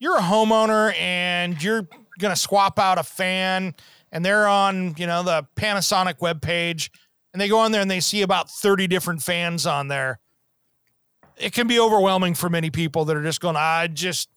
[0.00, 1.86] you're a homeowner and you're
[2.18, 3.74] gonna swap out a fan
[4.10, 6.90] and they're on, you know, the Panasonic webpage
[7.32, 10.18] and they go on there and they see about 30 different fans on there,
[11.36, 14.28] it can be overwhelming for many people that are just going, I just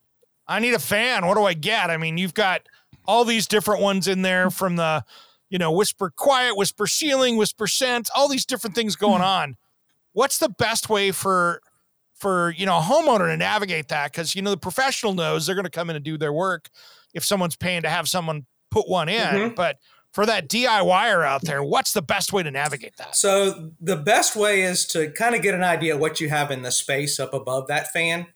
[0.48, 1.26] I need a fan.
[1.26, 1.90] What do I get?
[1.90, 2.68] I mean, you've got
[3.08, 5.04] all these different ones in there from the,
[5.50, 9.56] you know, whisper quiet, whisper ceiling, whisper sense, all these different things going on.
[10.14, 11.62] What's the best way for
[12.16, 14.12] for you know a homeowner to navigate that?
[14.12, 16.70] Because you know the professional knows they're going to come in and do their work
[17.14, 19.22] if someone's paying to have someone put one in.
[19.22, 19.56] Mhm.
[19.56, 19.78] But
[20.12, 23.16] for that DIYer out there, what's the best way to navigate that?
[23.16, 26.64] So the best way is to kind of get an idea what you have in
[26.64, 28.28] the space up above that fan.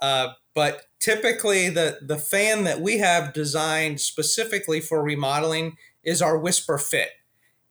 [0.00, 6.38] Uh, but typically the the fan that we have designed specifically for remodeling is our
[6.38, 7.10] Whisper Fit,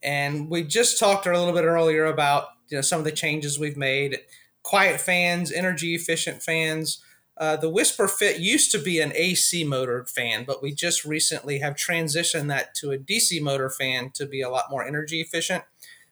[0.03, 3.57] and we just talked a little bit earlier about you know some of the changes
[3.57, 4.19] we've made,
[4.61, 7.01] quiet fans, energy efficient fans.
[7.37, 11.59] Uh, the Whisper Fit used to be an AC motor fan, but we just recently
[11.59, 15.63] have transitioned that to a DC motor fan to be a lot more energy efficient.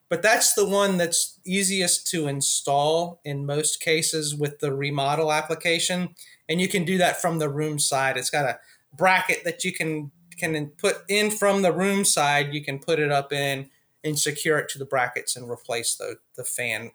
[0.08, 6.16] But that's the one that's easiest to install in most cases with the remodel application
[6.50, 8.18] and you can do that from the room side.
[8.18, 8.60] It's got a
[8.94, 12.54] bracket that you can can put in from the room side.
[12.54, 13.70] You can put it up in
[14.04, 16.92] and secure it to the brackets and replace the the fan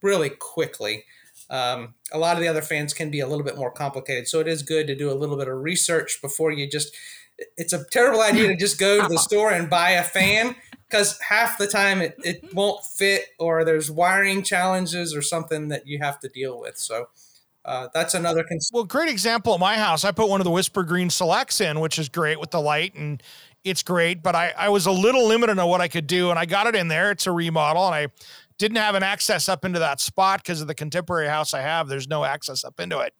[0.00, 1.04] really quickly.
[1.50, 4.40] Um, a lot of the other fans can be a little bit more complicated, so
[4.40, 6.94] it is good to do a little bit of research before you just.
[7.56, 10.54] It's a terrible idea to just go to the store and buy a fan
[10.88, 15.86] because half the time it, it won't fit or there's wiring challenges or something that
[15.86, 16.76] you have to deal with.
[16.76, 17.08] So
[17.64, 18.70] uh, that's another concern.
[18.74, 20.04] Well, great example at my house.
[20.04, 22.94] I put one of the Whisper Green Selects in, which is great with the light
[22.94, 23.22] and
[23.64, 26.38] it's great, but I, I was a little limited on what I could do and
[26.38, 27.12] I got it in there.
[27.12, 28.08] It's a remodel and I
[28.58, 31.88] didn't have an access up into that spot because of the contemporary house I have.
[31.88, 33.14] There's no access up into it.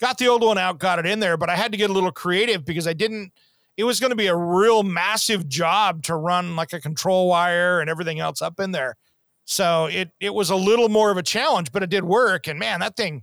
[0.00, 1.92] Got the old one out, got it in there, but I had to get a
[1.92, 3.32] little creative because I didn't,
[3.76, 7.80] it was going to be a real massive job to run like a control wire
[7.80, 8.96] and everything else up in there.
[9.44, 12.46] So it, it was a little more of a challenge, but it did work.
[12.46, 13.22] And man, that thing,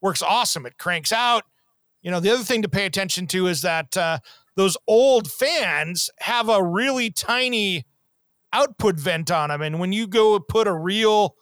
[0.00, 0.66] works awesome.
[0.66, 1.44] It cranks out.
[2.02, 4.18] You know, the other thing to pay attention to is that uh,
[4.56, 7.84] those old fans have a really tiny
[8.52, 9.62] output vent on them.
[9.62, 11.34] And when you go put a real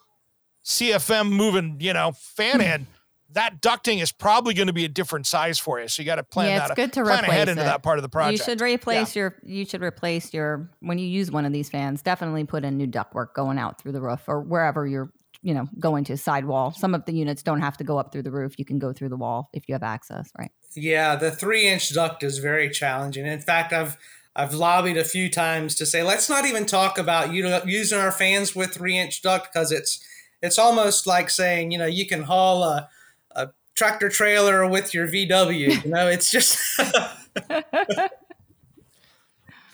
[0.64, 2.86] CFM moving, you know, fan in,
[3.32, 5.88] that ducting is probably going to be a different size for you.
[5.88, 6.70] So you got to plan yeah, that.
[6.70, 8.38] It's good to plan ahead into that part of the project.
[8.38, 9.20] You should replace yeah.
[9.20, 9.36] your.
[9.44, 12.02] You should replace your when you use one of these fans.
[12.02, 15.10] Definitely put in new ductwork going out through the roof or wherever you're
[15.46, 16.72] you know, going to a sidewall.
[16.72, 18.58] Some of the units don't have to go up through the roof.
[18.58, 20.50] You can go through the wall if you have access, right?
[20.74, 23.26] Yeah, the three inch duct is very challenging.
[23.26, 23.96] In fact, I've
[24.34, 28.56] I've lobbied a few times to say let's not even talk about using our fans
[28.56, 30.04] with three inch duct because it's
[30.42, 32.88] it's almost like saying you know you can haul a,
[33.36, 35.84] a tractor trailer with your VW.
[35.84, 36.58] You know, it's just.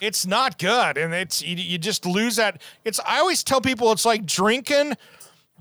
[0.01, 3.89] it's not good and it's you, you, just lose that it's i always tell people
[3.93, 4.93] it's like drinking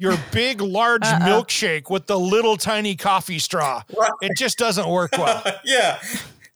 [0.02, 3.82] your big, large uh milkshake with the little tiny coffee straw.
[3.96, 4.10] Right.
[4.20, 5.42] It just doesn't work well.
[5.64, 6.00] yeah.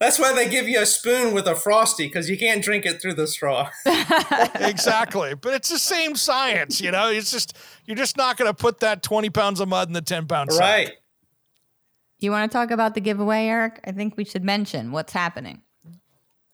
[0.01, 3.01] That's why they give you a spoon with a frosty because you can't drink it
[3.01, 3.71] through the straw.
[4.57, 7.09] exactly, but it's the same science, you know.
[7.09, 7.57] It's just
[7.87, 10.53] you're just not going to put that 20 pounds of mud in the 10 pound
[10.53, 10.61] sack.
[10.61, 10.93] Right.
[12.19, 13.81] You want to talk about the giveaway, Eric?
[13.85, 15.63] I think we should mention what's happening.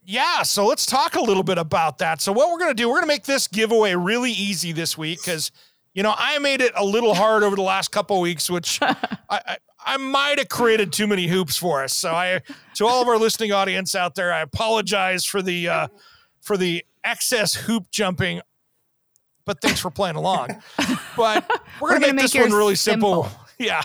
[0.04, 2.20] Yeah, so let's talk a little bit about that.
[2.20, 4.98] So what we're going to do, we're going to make this giveaway really easy this
[4.98, 5.52] week because
[5.94, 8.96] you know, I made it a little hard over the last couple weeks, which I,
[9.30, 11.94] I, I might have created too many hoops for us.
[11.94, 12.40] So I,
[12.74, 15.88] to all of our listening audience out there, I apologize for the uh,
[16.40, 18.40] for the excess hoop jumping.
[19.44, 20.62] But thanks for playing along.
[21.14, 21.46] But
[21.78, 23.24] we're, gonna, gonna, make, make this one really simple.
[23.24, 23.38] simple.
[23.58, 23.82] Yeah.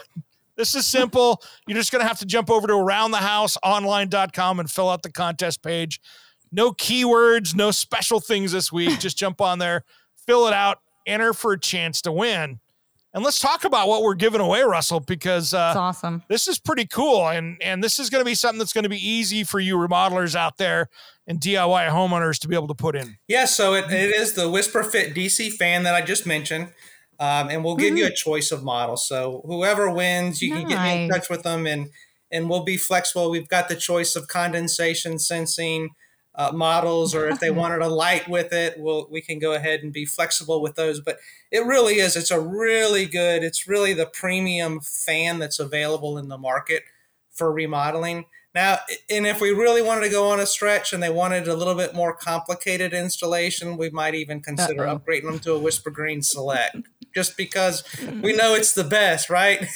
[0.55, 1.41] This is simple.
[1.67, 5.61] You're just going to have to jump over to aroundthehouseonline.com and fill out the contest
[5.61, 5.99] page.
[6.51, 8.97] No keywords, no special things this week.
[8.99, 9.83] Just jump on there,
[10.25, 12.59] fill it out, enter for a chance to win.
[13.13, 16.23] And let's talk about what we're giving away, Russell, because uh, it's awesome.
[16.27, 18.89] This is pretty cool, and and this is going to be something that's going to
[18.89, 20.89] be easy for you remodelers out there
[21.25, 23.17] and DIY homeowners to be able to put in.
[23.27, 26.67] Yeah, so it, it is the Whisper Fit DC fan that I just mentioned,
[27.19, 27.97] um, and we'll give mm-hmm.
[27.97, 29.07] you a choice of models.
[29.07, 30.59] So whoever wins, you nice.
[30.59, 31.89] can get me in touch with them, and
[32.31, 33.31] and we'll be flexible.
[33.31, 35.89] We've got the choice of condensation sensing
[36.37, 39.81] uh, models or if they wanted a light with it we'll, we can go ahead
[39.81, 40.99] and be flexible with those.
[40.99, 41.17] But
[41.51, 46.27] it really is it's a really good it's really the premium fan that's available in
[46.29, 46.83] the market
[47.31, 48.25] for remodeling.
[48.53, 51.55] Now and if we really wanted to go on a stretch and they wanted a
[51.55, 54.99] little bit more complicated installation we might even consider Uh-oh.
[54.99, 56.77] upgrading them to a whisper green select
[57.13, 57.83] just because
[58.21, 59.67] we know it's the best right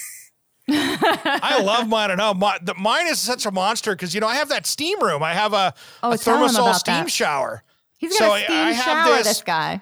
[0.70, 2.12] I love mine.
[2.12, 4.66] I know my, the, mine is such a monster because you know I have that
[4.66, 5.24] steam room.
[5.24, 7.12] I have a, oh, a ThermaSol steam that.
[7.12, 7.64] shower.
[7.98, 9.18] He's got so a steam I, I shower.
[9.18, 9.82] This, this guy.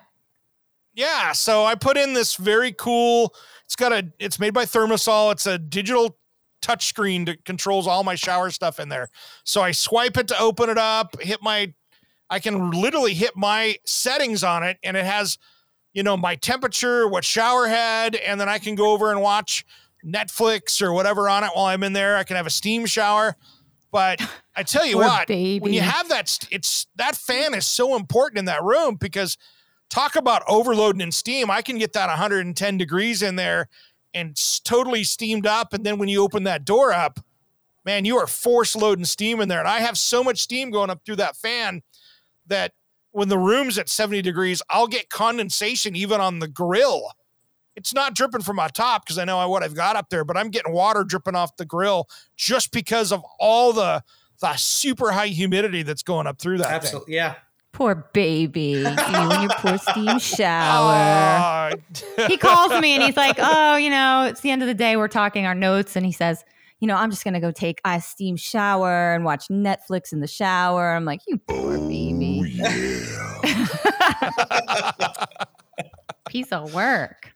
[0.94, 3.34] Yeah, so I put in this very cool.
[3.66, 4.12] It's got a.
[4.20, 5.32] It's made by ThermaSol.
[5.32, 6.18] It's a digital
[6.62, 9.10] touchscreen that controls all my shower stuff in there.
[9.44, 11.22] So I swipe it to open it up.
[11.22, 11.74] Hit my.
[12.30, 15.38] I can literally hit my settings on it, and it has,
[15.94, 19.66] you know, my temperature, what shower head, and then I can go over and watch
[20.06, 22.18] Netflix or whatever on it while I'm in there.
[22.18, 23.36] I can have a steam shower.
[23.92, 24.22] But
[24.56, 25.60] I tell you what, baby.
[25.60, 29.38] when you have that, it's that fan is so important in that room because
[29.90, 31.50] talk about overloading in steam.
[31.50, 33.68] I can get that 110 degrees in there
[34.14, 35.74] and totally steamed up.
[35.74, 37.20] And then when you open that door up,
[37.86, 39.60] man, you are force loading steam in there.
[39.60, 41.82] And I have so much steam going up through that fan
[42.48, 42.74] that
[43.12, 47.12] when the room's at 70 degrees, I'll get condensation even on the grill.
[47.80, 50.36] It's not dripping from my top because I know what I've got up there, but
[50.36, 54.04] I'm getting water dripping off the grill just because of all the
[54.42, 56.72] the super high humidity that's going up through that.
[56.72, 57.36] Absolutely, yeah.
[57.72, 61.72] Poor baby, you and your poor steam shower.
[61.72, 64.74] Uh, he calls me and he's like, "Oh, you know, it's the end of the
[64.74, 64.98] day.
[64.98, 66.44] We're talking our notes," and he says,
[66.82, 70.28] "You know, I'm just gonna go take a steam shower and watch Netflix in the
[70.28, 72.60] shower." I'm like, "You poor baby,
[76.28, 77.34] piece of work."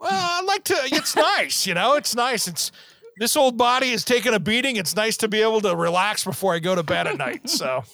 [0.00, 0.76] Well, I like to.
[0.86, 1.94] It's nice, you know.
[1.94, 2.48] It's nice.
[2.48, 2.72] It's
[3.18, 4.76] this old body is taking a beating.
[4.76, 7.48] It's nice to be able to relax before I go to bed at night.
[7.48, 7.84] So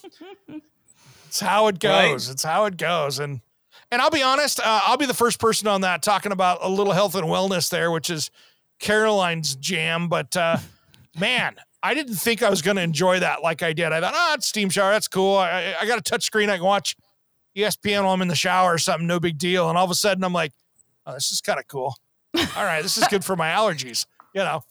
[1.27, 2.29] it's how it goes.
[2.29, 2.33] Right.
[2.33, 3.19] It's how it goes.
[3.19, 3.41] And
[3.91, 6.69] and I'll be honest, uh, I'll be the first person on that talking about a
[6.69, 8.31] little health and wellness there, which is
[8.79, 10.09] Caroline's jam.
[10.09, 10.59] But uh,
[11.19, 13.93] man, I didn't think I was going to enjoy that like I did.
[13.93, 14.93] I thought, oh, it's steam shower.
[14.93, 15.37] That's cool.
[15.37, 16.51] I, I got a touch screen.
[16.51, 16.97] I can watch
[17.57, 19.07] ESPN while I'm in the shower or something.
[19.07, 19.69] No big deal.
[19.69, 20.53] And all of a sudden, I'm like,
[21.07, 21.95] oh, this is kind of cool.
[22.57, 24.07] All right, this is good for my allergies.
[24.35, 24.63] You know.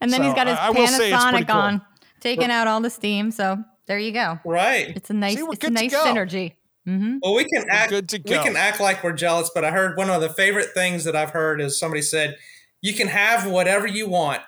[0.00, 1.56] And then So, he's got his I- I will say it's pretty Panasonic cool.
[1.60, 1.82] on,
[2.20, 3.30] taking out all the steam.
[3.30, 4.38] So there you go.
[4.44, 4.88] Right.
[4.96, 6.04] It's a nice, See, we're it's a good to nice go.
[6.04, 6.54] synergy.
[6.84, 7.90] hmm Well, we can act.
[7.90, 10.70] good to We can act like we're jealous, but I heard one of the favorite
[10.74, 12.36] things that I've heard is somebody said,
[12.82, 14.42] "You can have whatever you want.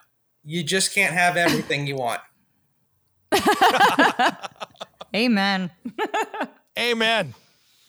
[0.45, 2.21] You just can't have everything you want."
[5.15, 5.71] Amen.
[6.79, 7.35] Amen.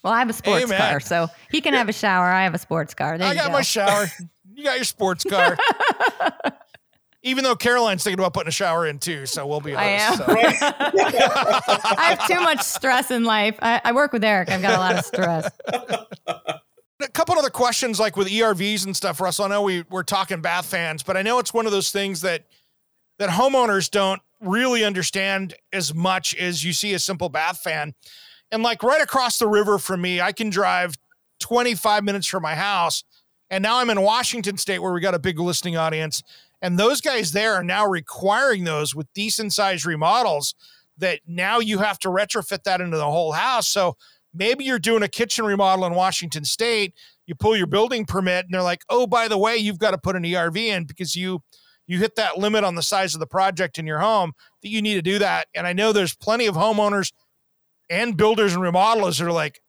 [0.03, 0.77] Well, I have a sports Amen.
[0.79, 2.27] car, so he can have a shower.
[2.27, 3.17] I have a sports car.
[3.17, 3.53] There I you got go.
[3.53, 4.07] my shower.
[4.55, 5.57] You got your sports car.
[7.23, 10.21] Even though Caroline's thinking about putting a shower in too, so we'll be I honest.
[10.21, 10.27] am.
[10.27, 10.35] so.
[11.97, 13.57] I have too much stress in life.
[13.61, 14.49] I, I work with Eric.
[14.49, 15.49] I've got a lot of stress.
[17.01, 19.45] a couple other questions like with ERVs and stuff, Russell.
[19.45, 22.21] I know we, we're talking bath fans, but I know it's one of those things
[22.21, 22.45] that
[23.17, 27.93] that homeowners don't really understand as much as you see a simple bath fan.
[28.51, 30.95] And like right across the river from me, I can drive
[31.39, 33.03] 25 minutes from my house.
[33.49, 36.23] And now I'm in Washington State where we got a big listening audience.
[36.61, 40.55] And those guys there are now requiring those with decent sized remodels
[40.97, 43.67] that now you have to retrofit that into the whole house.
[43.67, 43.95] So
[44.33, 46.93] maybe you're doing a kitchen remodel in Washington State,
[47.25, 49.97] you pull your building permit, and they're like, oh, by the way, you've got to
[49.97, 51.41] put an ERV in because you
[51.87, 54.79] you hit that limit on the size of the project in your home that you
[54.79, 55.47] need to do that.
[55.55, 57.11] And I know there's plenty of homeowners
[57.89, 59.61] and builders and remodelers are like,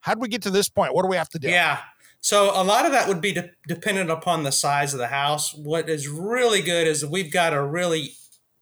[0.00, 0.94] how do we get to this point?
[0.94, 1.48] What do we have to do?
[1.48, 1.80] Yeah.
[2.20, 5.54] So a lot of that would be de- dependent upon the size of the house.
[5.54, 8.14] What is really good is we've got a really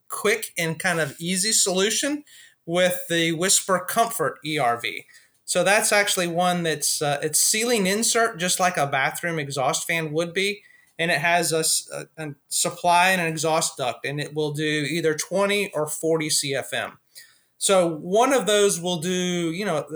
[0.08, 2.24] quick and kind of easy solution
[2.66, 5.04] with the Whisper Comfort ERV.
[5.44, 10.12] So that's actually one that's uh, it's ceiling insert, just like a bathroom exhaust fan
[10.12, 10.62] would be,
[10.98, 11.64] and it has a
[12.48, 16.92] supply and an exhaust duct, and it will do either 20 or 40 CFM.
[17.58, 19.86] So one of those will do, you know,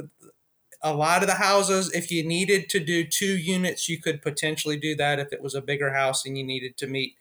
[0.82, 4.78] a lot of the houses, if you needed to do two units, you could potentially
[4.78, 7.14] do that if it was a bigger house and you needed to meet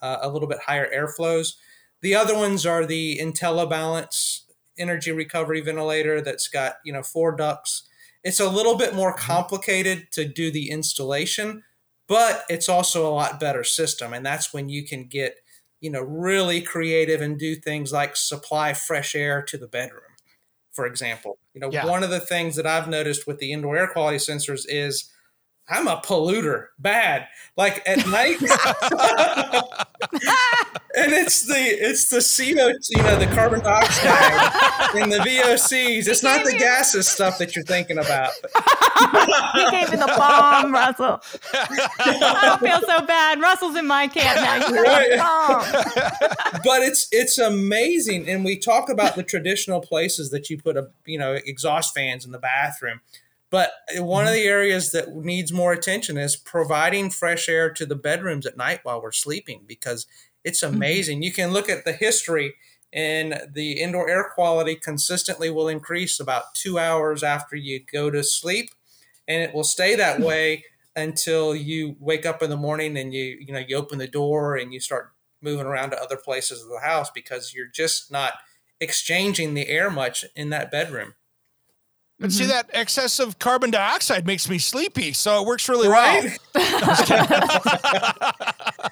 [0.00, 1.54] uh, a little bit higher airflows.
[2.02, 4.42] The other ones are the IntelliBalance
[4.78, 7.86] energy recovery ventilator that's got you know four ducts.
[8.22, 11.62] It's a little bit more complicated to do the installation,
[12.06, 15.36] but it's also a lot better system, and that's when you can get
[15.80, 20.02] you know really creative and do things like supply fresh air to the bedroom
[20.72, 21.38] for example.
[21.52, 21.84] You know, Yeah.
[21.84, 25.10] one of the things that I've noticed with the indoor air quality sensors is
[25.70, 27.28] I'm a polluter, bad.
[27.56, 28.40] Like at night,
[30.96, 36.08] and it's the it's the CO, you know, the carbon dioxide and the VOCs.
[36.08, 38.32] It's not the gases stuff that you're thinking about.
[39.54, 41.20] He gave me the bomb, Russell.
[41.54, 43.40] I don't feel so bad.
[43.40, 44.56] Russell's in my camp now.
[44.68, 44.82] You
[45.18, 45.64] bomb.
[46.64, 50.88] but it's it's amazing and we talk about the traditional places that you put a
[51.04, 53.00] you know exhaust fans in the bathroom
[53.50, 54.42] but one of mm-hmm.
[54.42, 58.80] the areas that needs more attention is providing fresh air to the bedrooms at night
[58.82, 60.06] while we're sleeping because
[60.44, 60.76] it's mm-hmm.
[60.76, 61.22] amazing.
[61.22, 62.54] You can look at the history
[62.92, 68.22] and the indoor air quality consistently will increase about two hours after you go to
[68.22, 68.70] sleep
[69.28, 70.24] and it will stay that hmm.
[70.24, 70.64] way
[70.96, 74.56] until you wake up in the morning and you you know you open the door
[74.56, 78.34] and you start moving around to other places of the house because you're just not
[78.80, 81.14] exchanging the air much in that bedroom.
[82.20, 86.38] But see, that excess of carbon dioxide makes me sleepy, so it works really Right?
[86.54, 88.32] well.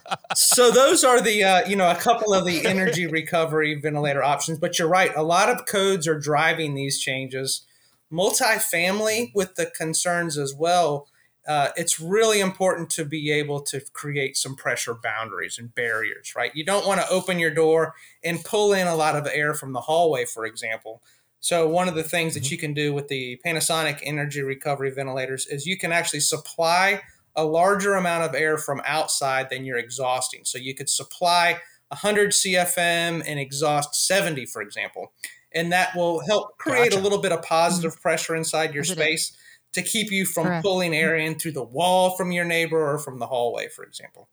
[0.34, 4.58] so those are the uh, you know a couple of the energy recovery ventilator options
[4.58, 7.66] but you're right a lot of codes are driving these changes
[8.12, 11.06] multifamily with the concerns as well
[11.48, 16.54] uh, it's really important to be able to create some pressure boundaries and barriers, right?
[16.54, 19.72] You don't want to open your door and pull in a lot of air from
[19.72, 21.00] the hallway, for example.
[21.40, 25.46] So, one of the things that you can do with the Panasonic energy recovery ventilators
[25.46, 27.00] is you can actually supply
[27.36, 30.44] a larger amount of air from outside than you're exhausting.
[30.44, 31.58] So, you could supply
[31.88, 35.12] 100 CFM and exhaust 70, for example.
[35.52, 37.00] And that will help create Gotcha.
[37.00, 39.34] a little bit of positive pressure inside your space
[39.72, 40.64] to keep you from Correct.
[40.64, 44.28] pulling air in through the wall from your neighbor or from the hallway, for example.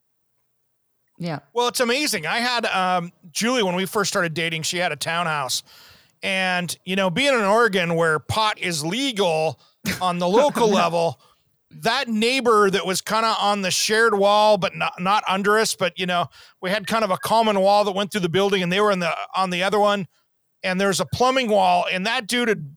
[1.18, 1.40] Yeah.
[1.54, 2.26] Well, it's amazing.
[2.26, 4.64] I had um, Julie when we first started dating.
[4.64, 5.64] She had a townhouse,
[6.24, 9.60] and you know, being in Oregon where pot is legal
[10.02, 11.20] on the local level,
[11.72, 15.76] that neighbor that was kind of on the shared wall, but not not under us,
[15.76, 16.28] but you know,
[16.62, 18.92] we had kind of a common wall that went through the building, and they were
[18.92, 20.08] in the on the other one,
[20.64, 22.76] and there's a plumbing wall, and that dude would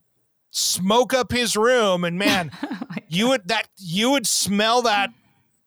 [0.51, 2.77] smoke up his room, and man, oh
[3.07, 5.09] you would that you would smell that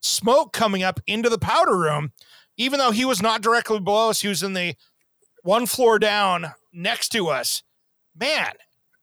[0.01, 2.13] smoke coming up into the powder room.
[2.59, 4.75] Even though he was not directly below us, he was in the
[5.43, 7.63] one floor down next to us.
[8.17, 8.53] Man,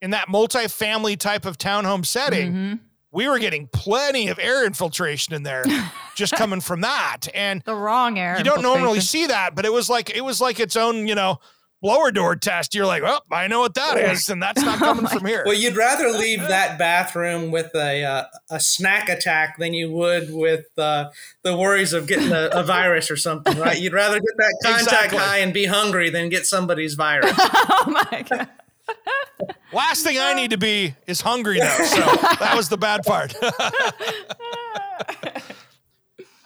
[0.02, 2.80] in that multi-family type of townhome setting, Mhm.
[3.12, 5.66] we were getting plenty of air infiltration in there
[6.16, 7.28] just coming from that.
[7.34, 8.38] And The wrong air.
[8.38, 11.16] you don't normally see that, but it was like it was like its own, you
[11.16, 11.40] know,
[11.82, 12.76] blower door test.
[12.76, 15.44] You're like, well, I know what that is, and that's not coming from here.
[15.46, 20.34] Well, you'd rather leave that bathroom with a uh, a snack attack than you would
[20.34, 21.10] with uh,
[21.44, 23.80] the worries of getting a, a virus or something, right?
[23.80, 25.18] You'd rather get that contact Exactly.
[25.20, 27.34] high and be hungry than get somebody's virus.
[27.38, 28.48] oh my god.
[29.72, 31.86] Last thing I need to be is hungry though.
[31.86, 32.00] So
[32.40, 33.36] that was the bad part.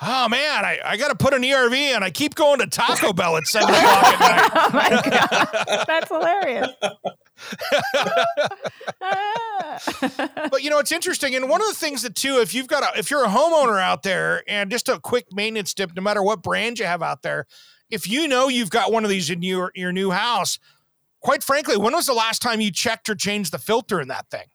[0.05, 3.13] Oh man, I, I got to put an ERV and I keep going to Taco
[3.13, 4.49] Bell at seven o'clock at night.
[4.55, 5.85] Oh my god.
[5.87, 6.69] That's hilarious.
[10.51, 11.35] But you know, it's interesting.
[11.35, 13.81] And one of the things that too, if you've got a, if you're a homeowner
[13.81, 17.23] out there and just a quick maintenance tip, no matter what brand you have out
[17.23, 17.47] there,
[17.89, 20.59] if you know you've got one of these in your, your new house,
[21.21, 24.29] quite frankly, when was the last time you checked or changed the filter in that
[24.29, 24.45] thing?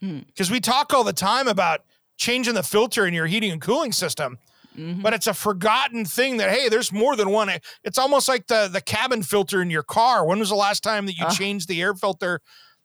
[0.00, 0.18] Hmm.
[0.26, 1.80] Because we talk all the time about
[2.16, 4.38] changing the filter in your heating and cooling system.
[4.78, 5.02] Mhm.
[5.02, 7.50] But it's a forgotten thing that hey, there's more than one.
[7.84, 10.24] It's almost like the the cabin filter in your car.
[10.24, 11.30] When was the last time that you Ah.
[11.30, 12.40] changed the air filter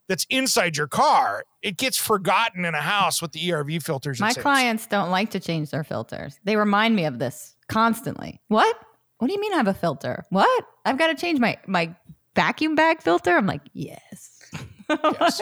[0.10, 1.44] that's inside your car?
[1.62, 4.20] It gets forgotten in a house with the ERV filters.
[4.20, 6.40] My clients don't like to change their filters.
[6.44, 8.42] They remind me of this constantly.
[8.48, 8.76] What?
[9.20, 10.26] What do you mean I have a filter?
[10.30, 10.66] What?
[10.86, 11.96] I've got to change my my
[12.36, 13.38] vacuum bag filter?
[13.38, 14.40] I'm like, yes.
[14.90, 15.42] Yes.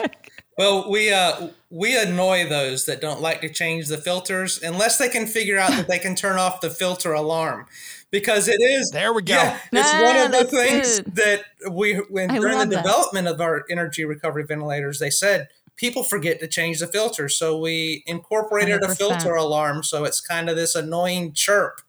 [0.58, 5.08] Well, we uh, we annoy those that don't like to change the filters unless they
[5.08, 7.66] can figure out that they can turn off the filter alarm,
[8.10, 9.34] because it is There we go.
[9.34, 11.14] Yeah, it's one of the things good.
[11.16, 12.82] that we when I during the love that.
[12.82, 17.58] development of our energy recovery ventilators, they said people forget to change the filter, so
[17.58, 18.96] we incorporated a 100%.
[18.98, 21.80] filter alarm, so it's kind of this annoying chirp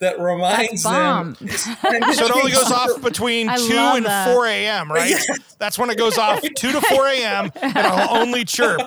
[0.00, 1.32] that reminds That's bomb.
[1.40, 1.48] them.
[2.14, 4.32] So it only goes off between I 2 and that.
[4.32, 5.14] 4 a.m., right?
[5.58, 7.50] That's when it goes off 2 to 4 a.m.
[7.60, 8.80] and it'll only chirp.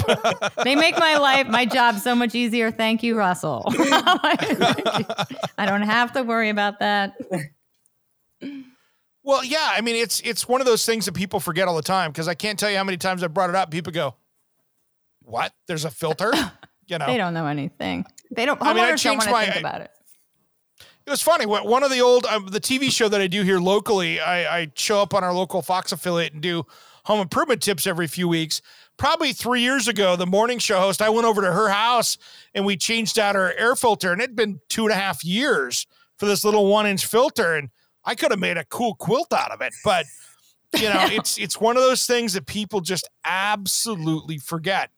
[0.64, 2.72] they make my life, my job so much easier.
[2.72, 3.64] Thank you, Russell.
[3.68, 7.16] I don't have to worry about that.
[9.24, 11.84] Well, yeah, I mean it's it's one of those things that people forget all the
[11.84, 13.70] time because I can't tell you how many times I've brought it up.
[13.70, 14.16] People go,
[15.22, 15.53] "What?
[15.68, 16.32] There's a filter?"
[16.88, 18.05] You know, They don't know anything.
[18.32, 18.59] They don't.
[18.62, 19.91] I mean, I homeowners don't changed want to my- think about it.
[21.06, 21.45] It was funny.
[21.45, 24.72] One of the old um, the TV show that I do here locally, I, I
[24.76, 26.64] show up on our local Fox affiliate and do
[27.06, 28.62] home improvement tips every few weeks.
[28.97, 32.20] Probably three years ago, the morning show host, I went over to her house
[32.54, 35.88] and we changed out her air filter, and it'd been two and a half years
[36.18, 37.70] for this little one inch filter, and
[38.06, 40.06] I could have made a cool quilt out of it, but
[40.76, 44.91] you know, it's it's one of those things that people just absolutely forget.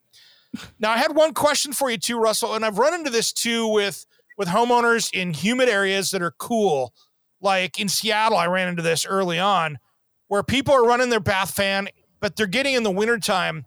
[0.79, 3.67] Now, I had one question for you too, Russell, and I've run into this too
[3.67, 4.05] with
[4.37, 6.93] with homeowners in humid areas that are cool.
[7.41, 9.79] Like in Seattle, I ran into this early on
[10.27, 13.65] where people are running their bath fan, but they're getting in the wintertime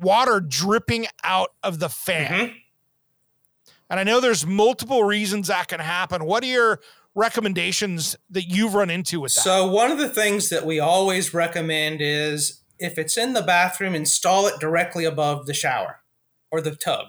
[0.00, 2.32] water dripping out of the fan.
[2.32, 2.54] Mhm.
[3.90, 6.24] And I know there's multiple reasons that can happen.
[6.24, 6.80] What are your
[7.14, 9.40] recommendations that you've run into with that?
[9.40, 13.94] So one of the things that we always recommend is if it's in the bathroom,
[13.94, 16.00] install it directly above the shower
[16.50, 17.08] or the tub,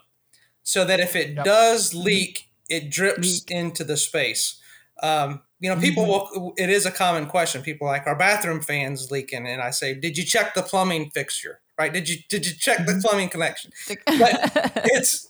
[0.63, 1.45] so that if it Yep.
[1.45, 3.51] does leak, it drips Leak.
[3.51, 4.59] into the space.
[5.03, 6.53] Um, you know, people will.
[6.57, 7.61] It is a common question.
[7.61, 11.11] People are like our bathroom fans leaking, and I say, "Did you check the plumbing
[11.11, 11.59] fixture?
[11.77, 11.91] Right?
[11.93, 14.01] Did you did you check the plumbing connection?" But
[14.85, 15.27] it's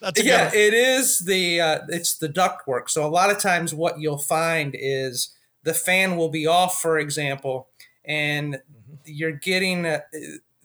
[0.00, 2.88] That's yeah, good it is the uh, it's the duct work.
[2.88, 5.30] So a lot of times, what you'll find is
[5.62, 7.68] the fan will be off, for example,
[8.04, 8.60] and
[9.06, 10.00] you're getting uh,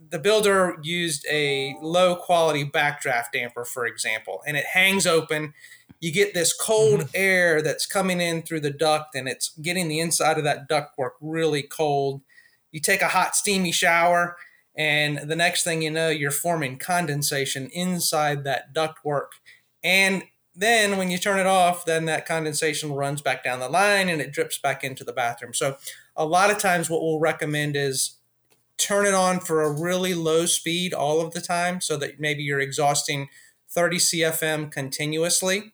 [0.09, 5.53] the builder used a low quality backdraft damper, for example, and it hangs open.
[5.99, 7.09] You get this cold mm-hmm.
[7.13, 11.11] air that's coming in through the duct and it's getting the inside of that ductwork
[11.21, 12.21] really cold.
[12.71, 14.35] You take a hot, steamy shower,
[14.75, 19.27] and the next thing you know, you're forming condensation inside that ductwork.
[19.83, 20.23] And
[20.55, 24.21] then when you turn it off, then that condensation runs back down the line and
[24.21, 25.53] it drips back into the bathroom.
[25.53, 25.77] So
[26.15, 28.18] a lot of times what we'll recommend is
[28.79, 32.43] turn it on for a really low speed all of the time so that maybe
[32.43, 33.29] you're exhausting
[33.69, 35.73] 30 CFM continuously.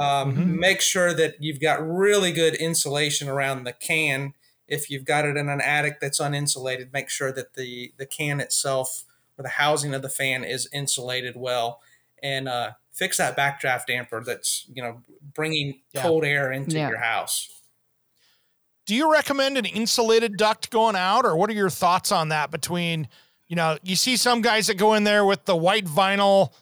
[0.00, 0.58] Um, mm-hmm.
[0.58, 4.34] Make sure that you've got really good insulation around the can.
[4.66, 8.40] If you've got it in an attic that's uninsulated, make sure that the, the can
[8.40, 9.04] itself
[9.38, 11.80] or the housing of the fan is insulated well.
[12.22, 15.02] And uh, fix that backdraft damper that's you know
[15.34, 16.02] bringing yeah.
[16.02, 16.88] cold air into yeah.
[16.88, 17.50] your house.
[18.86, 22.50] Do you recommend an insulated duct going out, or what are your thoughts on that?
[22.50, 23.08] Between
[23.48, 26.52] you know, you see some guys that go in there with the white vinyl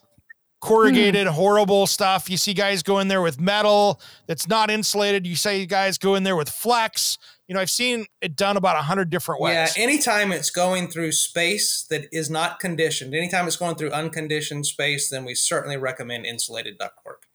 [0.60, 1.30] corrugated, mm.
[1.30, 2.30] horrible stuff.
[2.30, 5.26] You see guys go in there with metal that's not insulated.
[5.26, 7.18] You say guys go in there with flex.
[7.48, 9.76] You know, I've seen it done about a hundred different ways.
[9.76, 14.66] Yeah, anytime it's going through space that is not conditioned, anytime it's going through unconditioned
[14.66, 17.26] space, then we certainly recommend insulated ductwork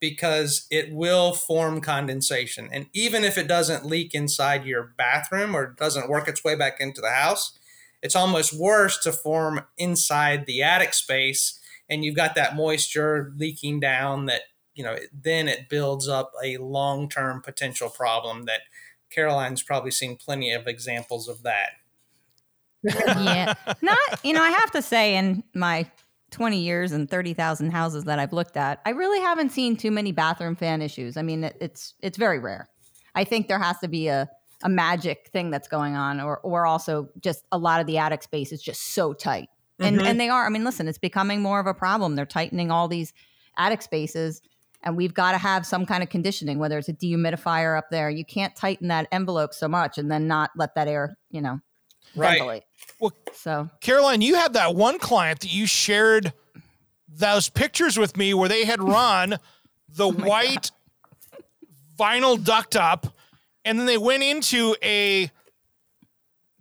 [0.00, 2.68] because it will form condensation.
[2.72, 6.80] And even if it doesn't leak inside your bathroom or doesn't work its way back
[6.80, 7.58] into the house,
[8.02, 13.80] it's almost worse to form inside the attic space and you've got that moisture leaking
[13.80, 14.42] down that
[14.74, 18.60] you know then it builds up a long-term potential problem that
[19.10, 21.70] caroline's probably seen plenty of examples of that
[22.84, 25.86] yeah not you know i have to say in my
[26.30, 30.12] 20 years and 30,000 houses that I've looked at, I really haven't seen too many
[30.12, 31.16] bathroom fan issues.
[31.16, 32.68] I mean, it, it's it's very rare.
[33.14, 34.28] I think there has to be a
[34.62, 38.22] a magic thing that's going on or or also just a lot of the attic
[38.22, 39.48] space is just so tight
[39.80, 40.06] and mm-hmm.
[40.06, 40.46] and they are.
[40.46, 42.14] I mean, listen, it's becoming more of a problem.
[42.14, 43.12] They're tightening all these
[43.56, 44.42] attic spaces,
[44.82, 48.10] and we've got to have some kind of conditioning, whether it's a dehumidifier up there.
[48.10, 51.60] You can't tighten that envelope so much and then not let that air, you know,
[52.16, 52.64] right.
[53.00, 56.32] Well, so Caroline, you had that one client that you shared
[57.08, 59.38] those pictures with me where they had run
[59.88, 60.70] the oh white
[61.30, 61.42] God.
[61.98, 63.06] vinyl duct up,
[63.64, 65.30] and then they went into a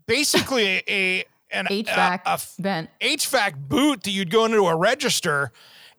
[0.05, 2.89] basically a an HVAC a, a vent.
[3.01, 5.51] HVAC boot that you'd go into a register,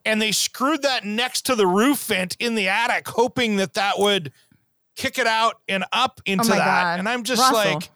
[0.05, 3.99] and they screwed that next to the roof vent in the attic, hoping that that
[3.99, 4.33] would
[4.97, 6.65] kick it out and up oh into oh that.
[6.65, 6.99] God.
[6.99, 7.91] And I'm just Russell, like,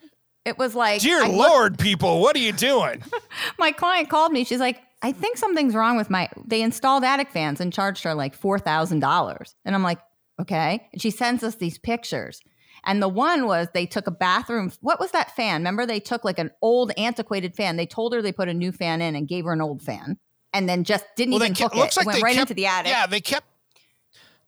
[0.45, 3.03] it was like, dear I Lord, looked- people, what are you doing?
[3.59, 4.45] my client called me.
[4.45, 6.29] She's like, I think something's wrong with my.
[6.47, 9.99] They installed attic fans and charged her like four thousand dollars, and I'm like,
[10.41, 10.89] okay.
[10.93, 12.41] And she sends us these pictures.
[12.87, 14.71] And the one was they took a bathroom.
[14.81, 15.61] What was that fan?
[15.61, 17.77] Remember, they took like an old antiquated fan.
[17.77, 20.19] They told her they put a new fan in and gave her an old fan,
[20.53, 21.97] and then just didn't well, even kept, hook it.
[21.97, 22.91] Like it went right kept, into the attic.
[22.91, 23.47] Yeah, they kept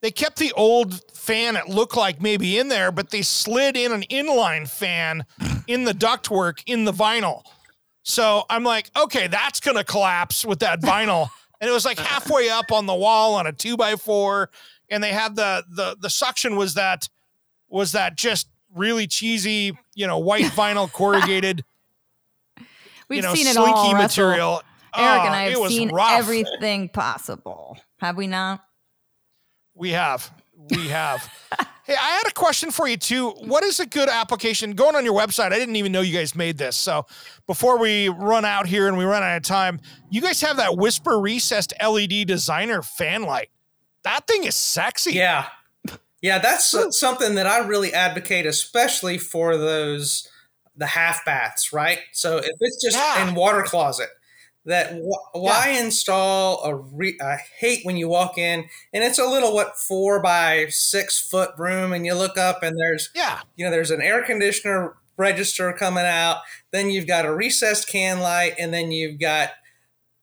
[0.00, 1.56] they kept the old fan.
[1.56, 5.24] It looked like maybe in there, but they slid in an inline fan
[5.66, 7.42] in the ductwork in the vinyl.
[8.02, 11.28] So I'm like, okay, that's gonna collapse with that vinyl.
[11.60, 14.50] and it was like halfway up on the wall on a two by four,
[14.90, 17.08] and they had the the the suction was that
[17.68, 21.64] was that just really cheesy, you know, white vinyl corrugated.
[23.08, 23.92] We've you know, seen it all.
[23.94, 24.62] material.
[24.96, 26.10] Eric and I ah, have seen rough.
[26.12, 27.76] everything possible.
[27.98, 28.64] Have we not?
[29.76, 30.32] We have.
[30.70, 31.22] We have.
[31.84, 33.30] hey, I had a question for you too.
[33.30, 34.72] What is a good application?
[34.72, 36.76] Going on your website, I didn't even know you guys made this.
[36.76, 37.06] So
[37.46, 40.76] before we run out here and we run out of time, you guys have that
[40.76, 43.50] Whisper recessed LED designer fan light.
[44.02, 45.12] That thing is sexy.
[45.12, 45.46] Yeah.
[46.22, 50.26] Yeah, that's something that I really advocate, especially for those
[50.76, 52.00] the half baths, right?
[52.12, 53.28] So if it's just yeah.
[53.28, 54.08] in water closet,
[54.66, 54.92] that
[55.32, 55.84] why yeah.
[55.84, 60.20] install a re- I hate when you walk in and it's a little what four
[60.20, 64.02] by six foot room and you look up and there's yeah you know there's an
[64.02, 66.38] air conditioner register coming out
[66.72, 69.50] then you've got a recessed can light and then you've got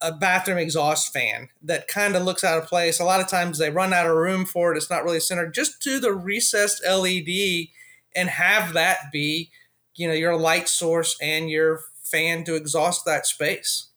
[0.04, 3.00] a bathroom exhaust fan that kind of looks out of place.
[3.00, 4.78] A lot of times they run out of room for it.
[4.78, 5.54] It's not really centered.
[5.54, 7.68] Just do the recessed LED
[8.14, 9.50] and have that be,
[9.96, 13.88] you know, your light source and your fan to exhaust that space.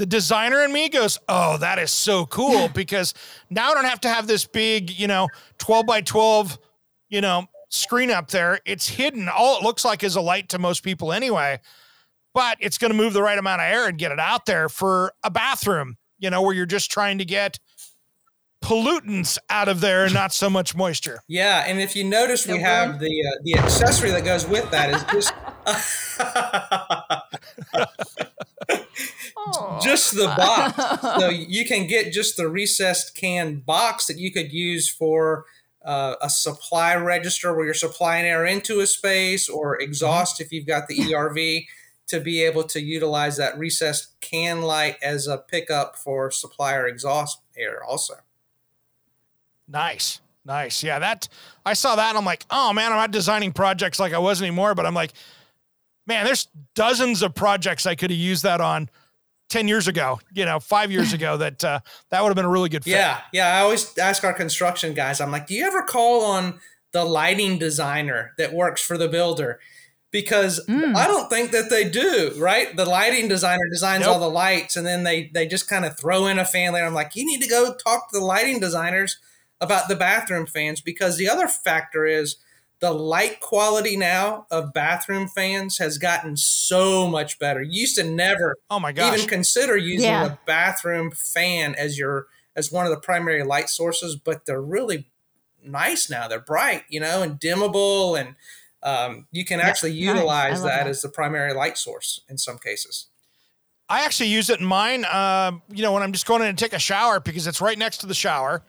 [0.00, 3.14] The designer in me goes, Oh, that is so cool because
[3.50, 5.28] now I don't have to have this big, you know,
[5.58, 6.58] 12 by 12,
[7.10, 8.60] you know, screen up there.
[8.64, 9.28] It's hidden.
[9.28, 11.60] All it looks like is a light to most people anyway
[12.34, 14.68] but it's going to move the right amount of air and get it out there
[14.68, 17.58] for a bathroom, you know, where you're just trying to get
[18.62, 21.20] pollutants out of there and not so much moisture.
[21.28, 24.90] Yeah, and if you notice, we have the uh, the accessory that goes with that
[24.90, 25.32] is just.
[29.82, 31.00] just the box.
[31.20, 35.44] so you can get just the recessed can box that you could use for
[35.84, 40.44] uh, a supply register where you're supplying air into a space or exhaust mm-hmm.
[40.44, 41.66] if you've got the ERV
[42.08, 47.40] to be able to utilize that recessed can light as a pickup for supplier exhaust
[47.56, 48.14] air also.
[49.68, 50.20] Nice.
[50.44, 50.82] Nice.
[50.82, 51.28] Yeah, that
[51.64, 54.42] I saw that and I'm like, oh man, I'm not designing projects like I was
[54.42, 55.12] anymore, but I'm like,
[56.10, 58.90] man, there's dozens of projects I could have used that on
[59.48, 61.78] 10 years ago, you know, five years ago that uh,
[62.10, 62.90] that would have been a really good fit.
[62.90, 63.20] Yeah.
[63.32, 63.56] Yeah.
[63.56, 66.58] I always ask our construction guys, I'm like, do you ever call on
[66.92, 69.60] the lighting designer that works for the builder?
[70.10, 70.96] Because mm.
[70.96, 72.74] I don't think that they do, right?
[72.74, 74.14] The lighting designer designs nope.
[74.14, 76.86] all the lights and then they they just kind of throw in a fan later.
[76.86, 79.18] I'm like, you need to go talk to the lighting designers
[79.60, 82.36] about the bathroom fans because the other factor is
[82.80, 87.62] the light quality now of bathroom fans has gotten so much better.
[87.62, 89.14] You used to never oh my gosh.
[89.14, 90.26] even consider using yeah.
[90.26, 92.26] a bathroom fan as your
[92.56, 95.10] as one of the primary light sources, but they're really
[95.64, 96.26] nice now.
[96.26, 98.34] They're bright, you know, and dimmable and
[98.82, 100.62] um, you can actually utilize nice.
[100.62, 103.08] that, that, as the primary light source in some cases.
[103.90, 106.58] I actually use it in mine, uh, you know, when I'm just going in and
[106.58, 108.62] take a shower because it's right next to the shower.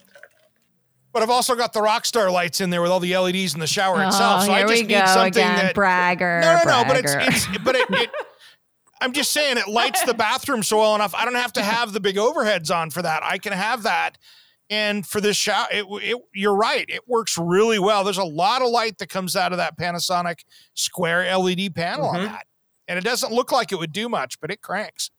[1.14, 3.68] But I've also got the Rockstar lights in there with all the LEDs in the
[3.68, 4.46] shower oh, itself.
[4.46, 5.56] So I just need something again.
[5.58, 6.40] that bragger.
[6.42, 6.84] No, no, bragger.
[6.84, 6.94] no.
[6.94, 8.10] But it's, it's but it, it
[9.02, 11.16] I'm just saying it lights the bathroom so well enough.
[11.16, 13.24] I don't have to have the big overheads on for that.
[13.24, 14.18] I can have that.
[14.70, 16.86] And for this shower, it, it, you're right.
[16.88, 18.06] It works really well.
[18.06, 20.46] There's a lot of light that comes out of that Panasonic
[20.76, 22.18] square LED panel mm-hmm.
[22.18, 22.46] on that.
[22.88, 25.10] And it doesn't look like it would do much, but it cranks.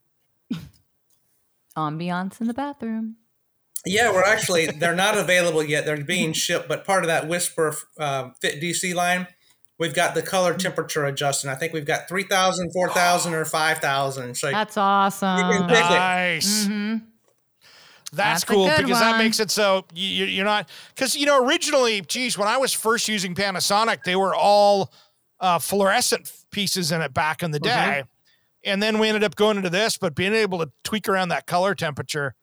[1.76, 3.16] Ambiance in the bathroom.
[3.84, 5.84] Yeah, we're actually they're not available yet.
[5.84, 9.26] They're being shipped, but part of that Whisper um, Fit DC line,
[9.78, 11.50] we've got the color temperature adjusting.
[11.50, 14.36] I think we've got 3,000, 4,000, or 5,000.
[14.36, 15.66] So That's awesome.
[15.68, 16.64] nice.
[16.64, 16.96] Mm-hmm.
[18.14, 19.00] That's, That's, cool because one.
[19.00, 22.72] that makes it so you, are not because you know originally, geez, when I was
[22.72, 24.92] first using Panasonic, they were all
[25.40, 27.90] uh, fluorescent pieces in it back in the mm-hmm.
[27.90, 28.70] day, mm-hmm.
[28.70, 29.96] and then we ended up going into this.
[29.96, 32.34] But being able to tweak around that color temperature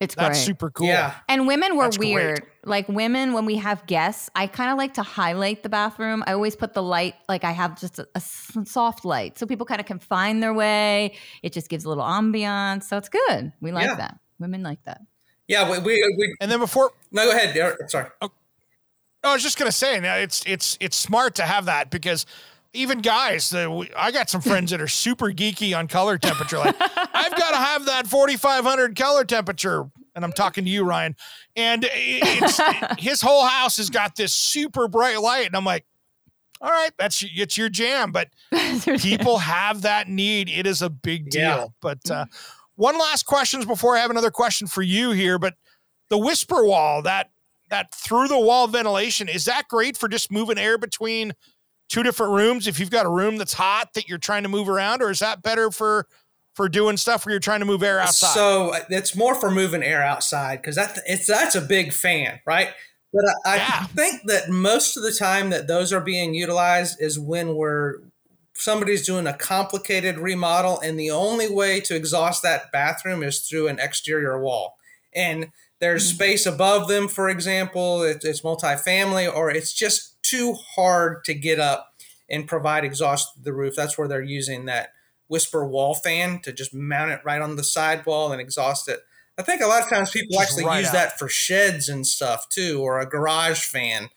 [0.00, 0.46] it's That's great.
[0.46, 0.86] super cool.
[0.86, 1.14] Yeah.
[1.28, 2.40] And women were That's weird.
[2.40, 2.52] Great.
[2.64, 6.22] Like women, when we have guests, I kind of like to highlight the bathroom.
[6.26, 9.66] I always put the light, like I have just a, a soft light so people
[9.66, 11.16] kind of can find their way.
[11.42, 12.84] It just gives a little ambiance.
[12.84, 13.52] So it's good.
[13.60, 13.96] We like yeah.
[13.96, 14.18] that.
[14.38, 15.00] Women like that.
[15.48, 15.68] Yeah.
[15.68, 16.92] We, we, we, and then before.
[17.10, 17.56] No, go ahead.
[17.90, 18.08] Sorry.
[18.22, 18.30] Oh,
[19.24, 22.24] I was just going to say, it's, it's, it's smart to have that because
[22.72, 26.58] even guys, uh, I got some friends that are super geeky on color temperature.
[26.58, 29.90] Like, I've got to have that 4,500 color temperature.
[30.14, 31.16] And I'm talking to you, Ryan.
[31.56, 32.60] And it's,
[32.98, 35.46] his whole house has got this super bright light.
[35.46, 35.86] And I'm like,
[36.60, 38.12] all right, that's it's your jam.
[38.12, 38.28] But
[38.98, 40.48] people have that need.
[40.48, 41.42] It is a big deal.
[41.42, 41.66] Yeah.
[41.80, 42.26] But uh,
[42.74, 45.38] one last questions before I have another question for you here.
[45.38, 45.54] But
[46.10, 47.30] the whisper wall, that
[47.70, 51.32] that through the wall ventilation, is that great for just moving air between
[51.88, 54.68] two different rooms if you've got a room that's hot that you're trying to move
[54.68, 56.06] around or is that better for
[56.54, 59.50] for doing stuff where you're trying to move air outside so uh, it's more for
[59.50, 62.70] moving air outside because that it's that's a big fan right
[63.12, 63.66] but I, yeah.
[63.80, 68.00] I think that most of the time that those are being utilized is when we're
[68.54, 73.68] somebody's doing a complicated remodel and the only way to exhaust that bathroom is through
[73.68, 74.76] an exterior wall
[75.14, 76.16] and there's mm-hmm.
[76.16, 81.58] space above them for example it, it's multifamily or it's just too hard to get
[81.58, 81.94] up
[82.28, 83.74] and provide exhaust to the roof.
[83.76, 84.92] That's where they're using that
[85.28, 89.00] whisper wall fan to just mount it right on the sidewall and exhaust it.
[89.38, 90.94] I think a lot of times people just actually right use out.
[90.94, 94.08] that for sheds and stuff too, or a garage fan.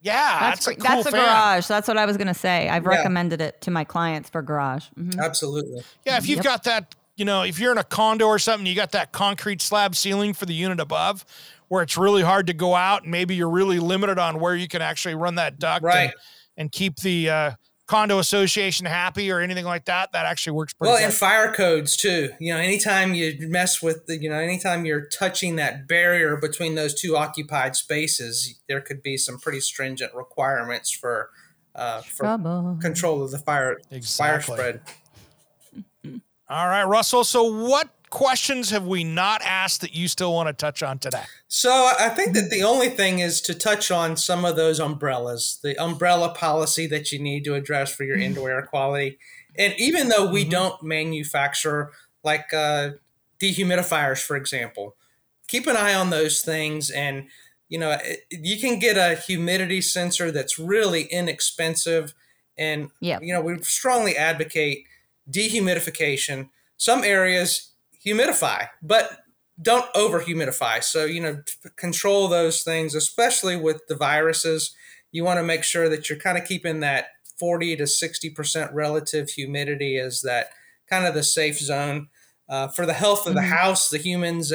[0.00, 1.66] Yeah, that's, that's a, cool that's a garage.
[1.66, 2.68] That's what I was going to say.
[2.68, 2.90] I've yeah.
[2.90, 4.86] recommended it to my clients for garage.
[4.98, 5.20] Mm-hmm.
[5.20, 5.82] Absolutely.
[6.04, 6.44] Yeah, if you've yep.
[6.44, 9.62] got that, you know, if you're in a condo or something, you got that concrete
[9.62, 11.24] slab ceiling for the unit above
[11.68, 14.68] where it's really hard to go out and maybe you're really limited on where you
[14.68, 16.10] can actually run that duct right.
[16.10, 16.12] and,
[16.56, 17.50] and keep the uh,
[17.86, 21.04] condo association happy or anything like that that actually works pretty well good.
[21.04, 25.06] and fire codes too you know anytime you mess with the you know anytime you're
[25.06, 30.90] touching that barrier between those two occupied spaces there could be some pretty stringent requirements
[30.90, 31.30] for
[31.74, 32.78] uh, for Trouble.
[32.80, 34.56] control of the fire exactly.
[34.56, 40.32] fire spread all right russell so what questions have we not asked that you still
[40.32, 41.24] want to touch on today?
[41.48, 45.58] So I think that the only thing is to touch on some of those umbrellas,
[45.64, 49.18] the umbrella policy that you need to address for your indoor air quality.
[49.58, 50.50] And even though we mm-hmm.
[50.50, 51.90] don't manufacture
[52.22, 52.90] like uh,
[53.40, 54.94] dehumidifiers, for example,
[55.48, 56.90] keep an eye on those things.
[56.90, 57.26] And,
[57.68, 57.98] you know,
[58.30, 62.14] you can get a humidity sensor that's really inexpensive.
[62.56, 63.18] And, yeah.
[63.20, 64.86] you know, we strongly advocate
[65.28, 66.50] dehumidification.
[66.76, 67.72] Some areas
[68.06, 69.20] humidify, but
[69.60, 70.82] don't over humidify.
[70.82, 71.42] So, you know,
[71.76, 74.74] control those things, especially with the viruses.
[75.12, 77.06] You want to make sure that you're kind of keeping that
[77.38, 80.48] 40 to 60% relative humidity as that
[80.88, 82.08] kind of the safe zone
[82.48, 83.50] uh, for the health of the mm-hmm.
[83.50, 84.52] house, the humans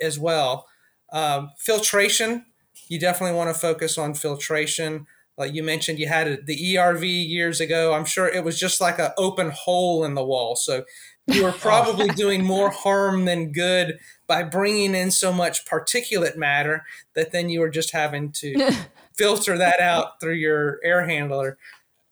[0.00, 0.66] as well.
[1.12, 2.46] Um, filtration,
[2.88, 5.06] you definitely want to focus on filtration.
[5.36, 7.94] Like you mentioned, you had the ERV years ago.
[7.94, 10.54] I'm sure it was just like an open hole in the wall.
[10.56, 10.84] So
[11.32, 16.84] you were probably doing more harm than good by bringing in so much particulate matter
[17.14, 18.72] that then you are just having to
[19.16, 21.58] filter that out through your air handler.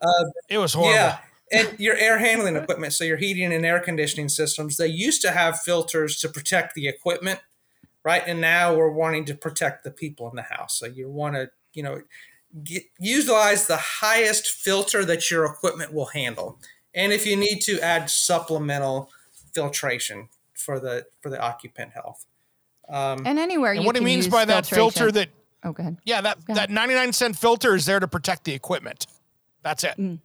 [0.00, 0.94] Uh, it was horrible.
[0.94, 1.18] Yeah.
[1.50, 5.30] And your air handling equipment, so your heating and air conditioning systems, they used to
[5.30, 7.40] have filters to protect the equipment,
[8.04, 8.22] right?
[8.26, 10.78] And now we're wanting to protect the people in the house.
[10.78, 12.02] So you want to, you know,
[12.62, 16.58] get, utilize the highest filter that your equipment will handle.
[16.94, 19.10] And if you need to add supplemental
[19.52, 22.26] filtration for the for the occupant health.
[22.88, 25.28] Um, and anywhere and what he means by that filter that
[25.64, 25.98] oh, go ahead.
[26.04, 29.06] Yeah, that that 99 cent filter is there to protect the equipment.
[29.62, 29.96] That's it.
[29.98, 30.20] Mm.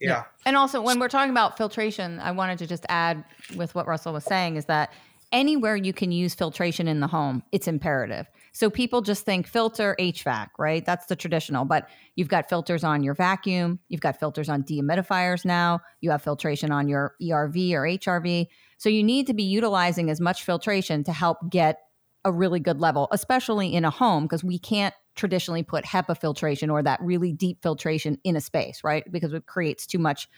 [0.00, 0.08] Yeah.
[0.08, 0.24] yeah.
[0.46, 3.24] And also, when we're talking about filtration, I wanted to just add
[3.56, 4.92] with what Russell was saying is that
[5.32, 8.26] anywhere you can use filtration in the home, it's imperative.
[8.52, 10.84] So people just think filter HVAC, right?
[10.84, 15.44] That's the traditional, but you've got filters on your vacuum, you've got filters on dehumidifiers
[15.44, 18.46] now, you have filtration on your ERV or HRV.
[18.78, 21.78] So you need to be utilizing as much filtration to help get
[22.24, 26.70] a really good level, especially in a home, because we can't traditionally put HEPA filtration
[26.70, 29.10] or that really deep filtration in a space, right?
[29.10, 30.28] Because it creates too much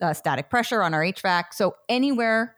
[0.00, 1.44] uh, static pressure on our HVAC.
[1.52, 2.54] So anywhere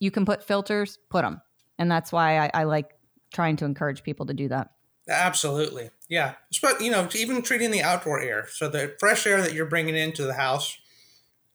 [0.00, 1.40] you can put filters, put them.
[1.78, 2.92] And that's why I, I like
[3.32, 4.70] trying to encourage people to do that.
[5.08, 5.90] Absolutely.
[6.08, 6.34] Yeah.
[6.62, 8.46] But, you know, even treating the outdoor air.
[8.50, 10.76] So the fresh air that you're bringing into the house,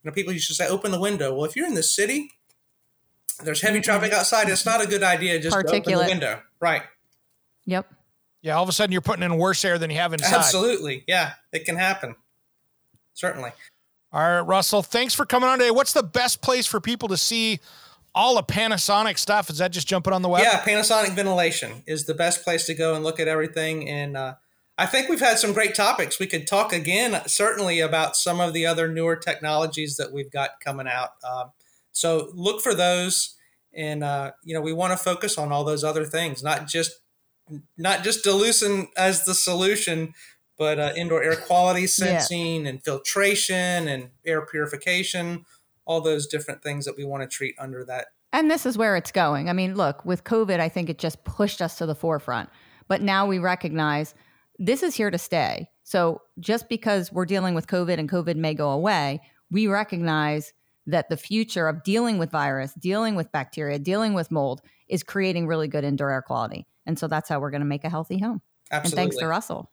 [0.04, 1.34] you know, people used to say, open the window.
[1.34, 2.32] Well, if you're in the city,
[3.44, 3.84] there's heavy mm-hmm.
[3.84, 4.50] traffic outside.
[4.50, 6.42] It's not a good idea just to open the window.
[6.60, 6.84] Right.
[7.66, 7.92] Yep.
[8.42, 8.56] Yeah.
[8.56, 10.36] All of a sudden you're putting in worse air than you have inside.
[10.36, 11.04] Absolutely.
[11.08, 11.34] Yeah.
[11.52, 12.16] It can happen.
[13.14, 13.52] Certainly.
[14.12, 15.72] All right, Russell, thanks for coming on today.
[15.72, 17.60] What's the best place for people to see
[18.16, 19.50] all the Panasonic stuff.
[19.50, 20.42] Is that just jumping on the web?
[20.42, 23.88] Yeah, Panasonic Ventilation is the best place to go and look at everything.
[23.90, 24.36] And uh,
[24.78, 26.18] I think we've had some great topics.
[26.18, 30.62] We could talk again, certainly, about some of the other newer technologies that we've got
[30.64, 31.10] coming out.
[31.24, 31.46] Uh,
[31.92, 33.36] so look for those,
[33.74, 36.92] and uh, you know we want to focus on all those other things, not just
[37.78, 40.14] not just dilution as the solution,
[40.58, 42.70] but uh, indoor air quality sensing yeah.
[42.70, 45.46] and filtration and air purification
[45.86, 48.08] all those different things that we want to treat under that.
[48.34, 49.50] And this is where it's going.
[49.50, 52.50] I mean, look, with COVID, I think it just pushed us to the forefront.
[52.88, 54.14] But now we recognize
[54.60, 55.70] this is here to stay.
[55.84, 59.22] So just because we're dealing with COVID and COVID may go away,
[59.52, 60.54] we recognize
[60.88, 65.48] that the future of dealing with virus, dealing with bacteria, dealing with mold is creating
[65.48, 66.68] really good indoor air quality.
[66.86, 68.42] And so that's how we're going to make a healthy home.
[68.72, 69.02] Absolutely.
[69.02, 69.72] And thanks to Russell.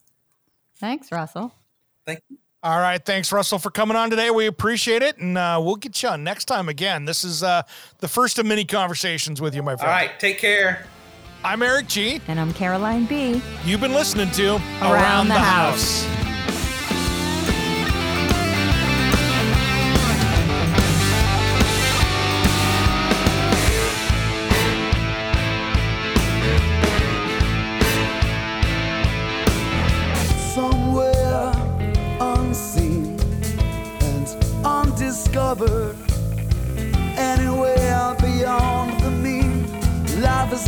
[0.79, 1.55] Thanks, Russell.
[2.07, 2.39] Thank you.
[2.65, 3.05] All right.
[3.05, 4.31] Thanks, Russell, for coming on today.
[4.31, 5.19] We appreciate it.
[5.19, 7.05] And uh, we'll get you on next time again.
[7.05, 7.63] This is uh,
[7.99, 9.91] the first of many conversations with you, my friend.
[9.91, 10.19] All right.
[10.21, 10.87] Take care.
[11.45, 12.21] I'm Eric G.
[12.29, 13.43] And I'm Caroline B.
[13.65, 16.05] You've been listening to Around, Around the, the, House.
[16.05, 16.22] House.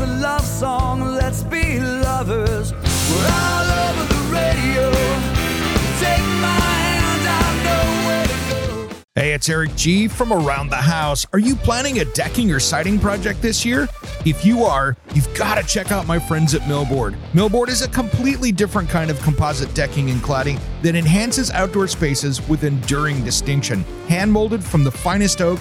[0.04, 2.72] A love song, let's be lovers.
[2.72, 4.90] We're all over the radio.
[5.98, 6.84] Take my hand.
[9.16, 11.24] Hey, it's Eric G from Around the House.
[11.32, 13.88] Are you planning a decking or siding project this year?
[14.26, 17.16] If you are, you've got to check out my friends at Millboard.
[17.32, 22.46] Millboard is a completely different kind of composite decking and cladding that enhances outdoor spaces
[22.48, 23.84] with enduring distinction.
[24.08, 25.60] Hand molded from the finest oak,